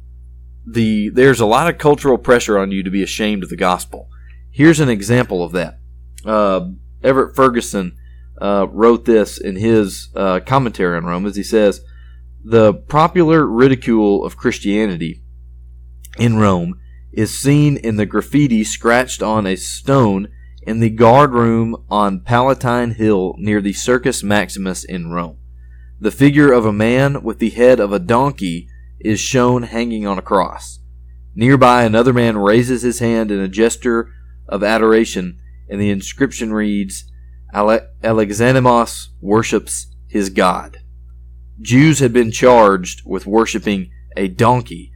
[0.66, 4.08] the there's a lot of cultural pressure on you to be ashamed of the gospel.
[4.50, 5.78] Here's an example of that.
[6.24, 6.68] Uh,
[7.02, 7.96] Everett Ferguson
[8.40, 11.36] uh, wrote this in his uh, commentary on Romans.
[11.36, 11.80] He says,
[12.44, 15.22] The popular ridicule of Christianity
[16.18, 16.78] in Rome
[17.12, 20.28] is seen in the graffiti scratched on a stone
[20.62, 25.38] in the guard room on Palatine Hill near the Circus Maximus in Rome.
[26.00, 28.68] The figure of a man with the head of a donkey
[29.04, 30.78] is shown hanging on a cross.
[31.34, 34.10] Nearby, another man raises his hand in a gesture
[34.48, 35.38] of adoration,
[35.68, 37.10] and the inscription reads,
[37.54, 40.78] Ale- Alexamenos worships his God.
[41.60, 44.92] Jews had been charged with worshiping a donkey.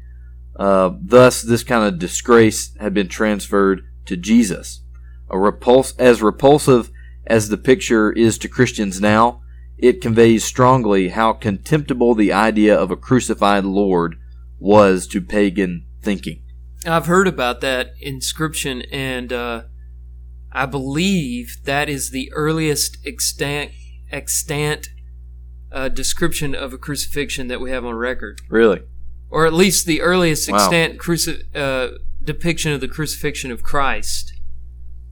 [0.58, 4.82] Uh, thus, this kind of disgrace had been transferred to Jesus.
[5.30, 6.90] A repulse, as repulsive
[7.26, 9.42] as the picture is to Christians now,
[9.78, 14.16] it conveys strongly how contemptible the idea of a crucified Lord
[14.58, 16.42] was to pagan thinking.
[16.86, 19.62] I've heard about that inscription, and uh,
[20.52, 23.72] I believe that is the earliest extant
[24.10, 24.88] extant
[25.72, 28.82] uh, description of a crucifixion that we have on record, Really?
[29.28, 30.56] or at least the earliest Wow.
[30.58, 34.32] extant cruci- uh, depiction of the crucifixion of Christ.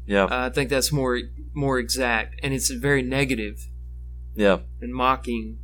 [0.07, 0.29] Yeah.
[0.31, 1.21] I think that's more
[1.53, 3.69] more exact, and it's very negative
[4.35, 4.59] yeah.
[4.81, 5.59] and mocking,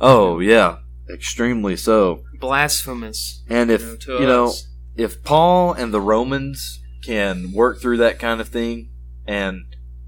[0.00, 0.78] Oh, yeah.
[1.12, 2.22] Extremely so.
[2.40, 3.42] blasphemous.
[3.48, 4.52] And if, you know, you know,
[4.96, 8.90] if Paul and the Romans can work through that kind of thing
[9.26, 9.60] and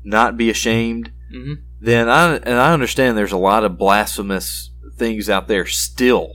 [0.04, 1.56] not be ashamed, Mhm.
[1.80, 6.32] then I and I understand there's a lot of blasphemous things out there still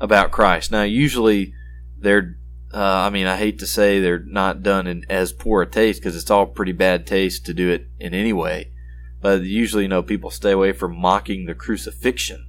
[0.00, 0.70] about Christ.
[0.72, 1.52] Now, usually
[1.98, 2.36] they're,
[2.74, 6.00] uh, I mean, I hate to say they're not done in as poor a taste
[6.00, 8.72] because it's all pretty bad taste to do it in any way.
[9.20, 12.46] But usually, you know, people stay away from mocking the crucifixion.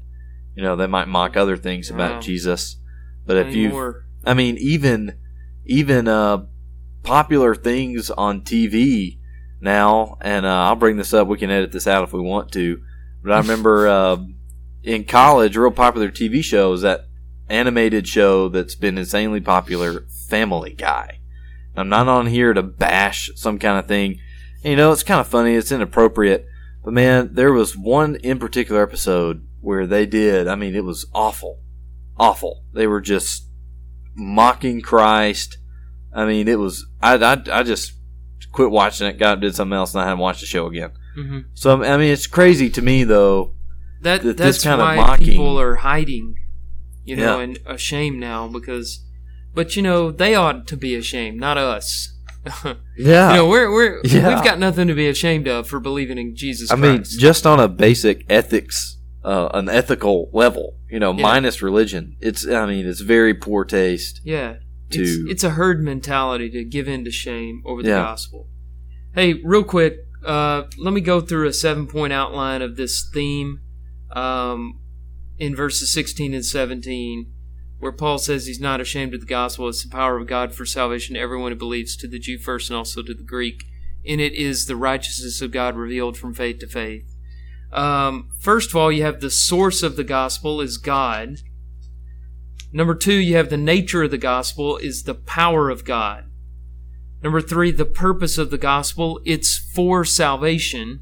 [0.55, 2.19] You know, they might mock other things about Wow.
[2.21, 2.77] Jesus,
[3.25, 3.95] but if you
[4.25, 5.17] I mean, even
[5.65, 6.45] even uh,
[7.03, 9.19] popular things on TV
[9.61, 11.27] now, and uh, I'll bring this up.
[11.27, 12.81] We can edit this out if we want to.
[13.23, 14.17] But I remember uh,
[14.83, 17.05] in college, a real popular TV show is that
[17.49, 21.19] animated show that's been insanely popular, Family Guy.
[21.75, 24.19] I'm not on here to bash some kind of thing.
[24.63, 25.55] You know, it's kind of funny.
[25.55, 26.45] It's inappropriate.
[26.83, 30.47] But man, there was one in particular episode where they did.
[30.47, 31.61] I mean, it was awful,
[32.17, 32.63] awful.
[32.73, 33.47] They were just
[34.15, 35.57] mocking Christ.
[36.13, 36.85] I mean, it was.
[37.01, 37.93] I, I, I just
[38.51, 40.91] quit watching it, got did something else, and I haven't watched the show again.
[41.17, 41.45] Mhm.
[41.53, 43.55] So I mean, it's crazy to me though.
[44.01, 46.35] That that this that's kind of why mocking- people are hiding,
[47.03, 47.43] you know, Yeah.
[47.43, 49.05] and ashamed now because,
[49.53, 52.15] but you know, they ought to be ashamed, not us.
[52.97, 54.27] Yeah, you know, we're we're Yeah.
[54.35, 57.59] we've got nothing to be ashamed of for believing in Jesus I mean, just on
[57.59, 61.21] a basic ethics, uh, an ethical level, you know, Yeah.
[61.23, 62.15] minus religion.
[62.19, 62.47] It's.
[62.47, 64.21] I mean, it's very poor taste.
[64.23, 64.55] yeah,
[64.91, 68.01] to- it's it's a herd mentality to give in to shame over the Yeah.
[68.01, 68.47] gospel.
[69.15, 73.59] Hey, real quick, uh, let me go through a seven point outline of this theme,
[74.15, 74.79] um,
[75.37, 77.31] in verses sixteen and seventeen.
[77.79, 79.67] Where Paul says he's not ashamed of the gospel.
[79.69, 82.69] It's the power of God for salvation to everyone who believes, to the Jew first
[82.69, 83.63] and also to the Greek.
[84.03, 87.15] In it is the righteousness of God revealed from faith to faith.
[87.71, 91.37] Um, first of all, you have the source of the gospel is God.
[92.71, 96.25] Number two, you have the nature of the gospel is the power of God.
[97.21, 101.01] Number three, the purpose of the gospel, it's for salvation.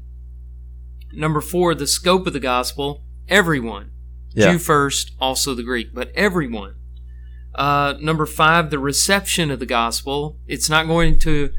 [1.12, 3.92] Number four, the scope of the gospel, everyone.
[4.38, 4.52] Yeah.
[4.52, 6.74] Jew first, also the Greek, but everyone.
[7.54, 10.38] Uh, number five, the reception of the gospel.
[10.46, 11.50] It's not going to,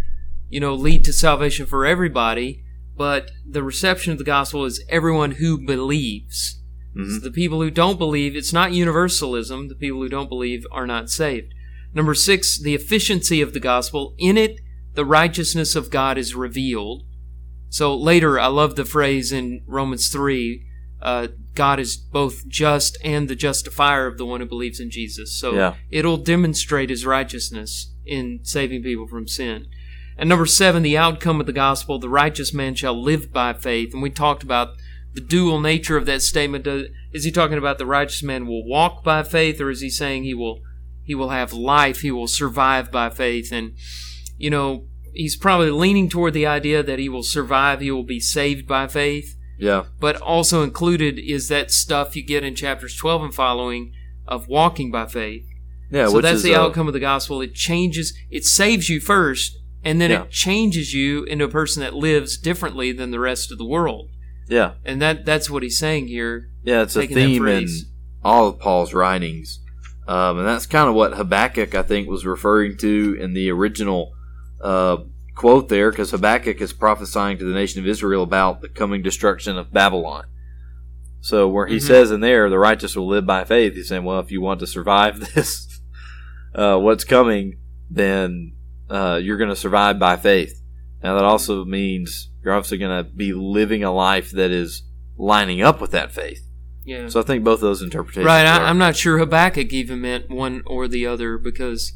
[0.49, 2.63] you know, lead to salvation for everybody,
[2.95, 6.61] but the reception of the gospel is everyone who believes.
[6.95, 7.15] Mhm.
[7.15, 9.67] So the people who don't believe, it's not universalism.
[9.67, 11.53] The people who don't believe are not saved.
[11.93, 14.15] Number six, the efficiency of the gospel.
[14.17, 14.59] In it,
[14.95, 17.03] the righteousness of God is revealed.
[17.69, 20.65] So later, I love the phrase in Romans 3
[21.02, 25.38] uh, God is both just and the justifier of the one who believes in Jesus.
[25.39, 25.76] So Yeah.
[25.89, 29.68] it'll demonstrate his righteousness in saving people from sin.
[30.18, 33.93] And number seven, the outcome of the gospel the righteous man shall live by faith.
[33.93, 34.70] And we talked about
[35.14, 36.68] the dual nature of that statement.
[37.14, 40.24] Is he talking about the righteous man will walk by faith, or is he saying
[40.24, 40.62] he will
[41.04, 43.52] he will have life, he will survive by faith?
[43.52, 43.74] And
[44.38, 48.20] you know, he's probably leaning toward the idea that he will survive, he will be
[48.20, 49.36] saved by faith.
[49.60, 49.86] Yeah.
[49.99, 53.93] But also included is that stuff you get in chapters 12 and following
[54.28, 55.45] of walking by faith.
[55.91, 56.07] Yeah.
[56.07, 57.41] so which that's is, the uh, outcome of the gospel.
[57.41, 60.24] It changes, it saves you first, and then Yeah.
[60.24, 64.10] it changes you into a person that lives differently than the rest of the world.
[64.47, 64.74] Yeah.
[64.86, 66.49] And that that's what he's saying here.
[66.64, 67.68] Yeah, it's a theme in
[68.24, 69.60] all of Paul's writings.
[70.07, 74.14] Um, and that's kind of what Habakkuk, I think, was referring to in the original
[74.62, 74.97] uh,
[75.39, 79.57] quote there because Habakkuk is prophesying to the nation of Israel about the coming destruction
[79.57, 80.25] of Babylon.
[81.21, 81.81] So where he Mhm.
[81.81, 84.59] says in there, the righteous will live by faith, he's saying, well, if you want
[84.59, 85.79] to survive this,
[86.53, 87.57] uh, what's coming,
[87.89, 88.51] then
[88.89, 90.61] uh, you're going to survive by faith.
[91.01, 94.83] Now that also means you're obviously going to be living a life that is
[95.17, 96.41] lining up with that faith.
[96.85, 97.07] Yeah.
[97.07, 98.25] So I think both of those interpretations.
[98.25, 98.45] Right.
[98.45, 101.93] are- I, I'm not sure Habakkuk even meant one or the other because,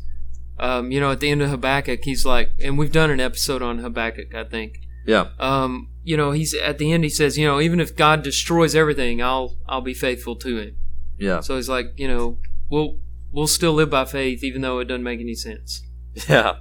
[0.60, 3.62] um, you know, at the end of Habakkuk, he's like, and we've done an episode
[3.62, 4.78] on Habakkuk, I think.
[5.06, 7.04] yeah, Um, you know, he's at the end.
[7.04, 10.76] He says, you know, even if God destroys everything, I'll I'll be faithful to Him.
[11.18, 12.38] yeah, So he's like, you know,
[12.70, 13.00] we'll
[13.32, 15.82] we'll still live by faith, even though it doesn't make any sense.
[16.30, 16.54] yeah,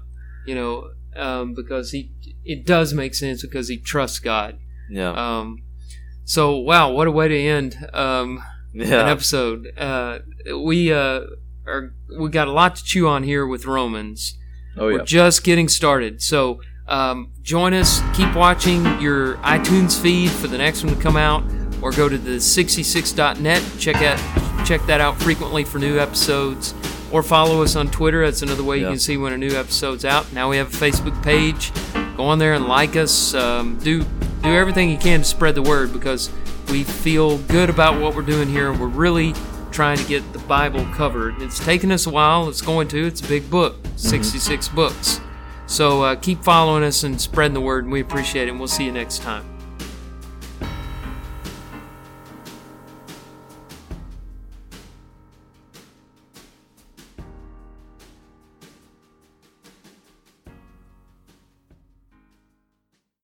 [0.47, 2.11] You know, um, because he
[2.45, 4.59] it does make sense because he trusts God.
[4.90, 5.62] yeah, Um,
[6.24, 8.43] so wow, what a way to end um,
[8.74, 9.66] an episode.
[9.76, 10.20] Uh,
[10.57, 11.20] we uh,
[11.66, 14.36] are we got a lot to chew on here with Romans.
[14.76, 14.98] Oh yeah.
[14.98, 16.22] We're just getting started.
[16.22, 18.00] So um, join us.
[18.14, 21.44] Keep watching your iTunes feed for the next one to come out,
[21.80, 23.62] or go to the 66.net.
[23.78, 24.18] Check out
[24.66, 26.74] check that out frequently for new episodes,
[27.10, 28.24] or follow us on Twitter.
[28.24, 30.32] That's another way you can see when a new episode's out.
[30.32, 31.72] Now we have a Facebook page.
[32.16, 33.34] Go on there and like us.
[33.34, 34.04] Um, do
[34.42, 36.30] do everything you can to spread the word because
[36.68, 38.72] we feel good about what we're doing here.
[38.72, 39.34] We're really
[39.72, 41.40] trying to get the Bible covered.
[41.42, 42.48] It's taken us a while.
[42.48, 43.06] It's going to.
[43.06, 45.20] It's a big book, 66 books.
[45.66, 48.50] So uh, keep following us and spreading the word, and we appreciate it.
[48.50, 49.51] And we'll see you next time.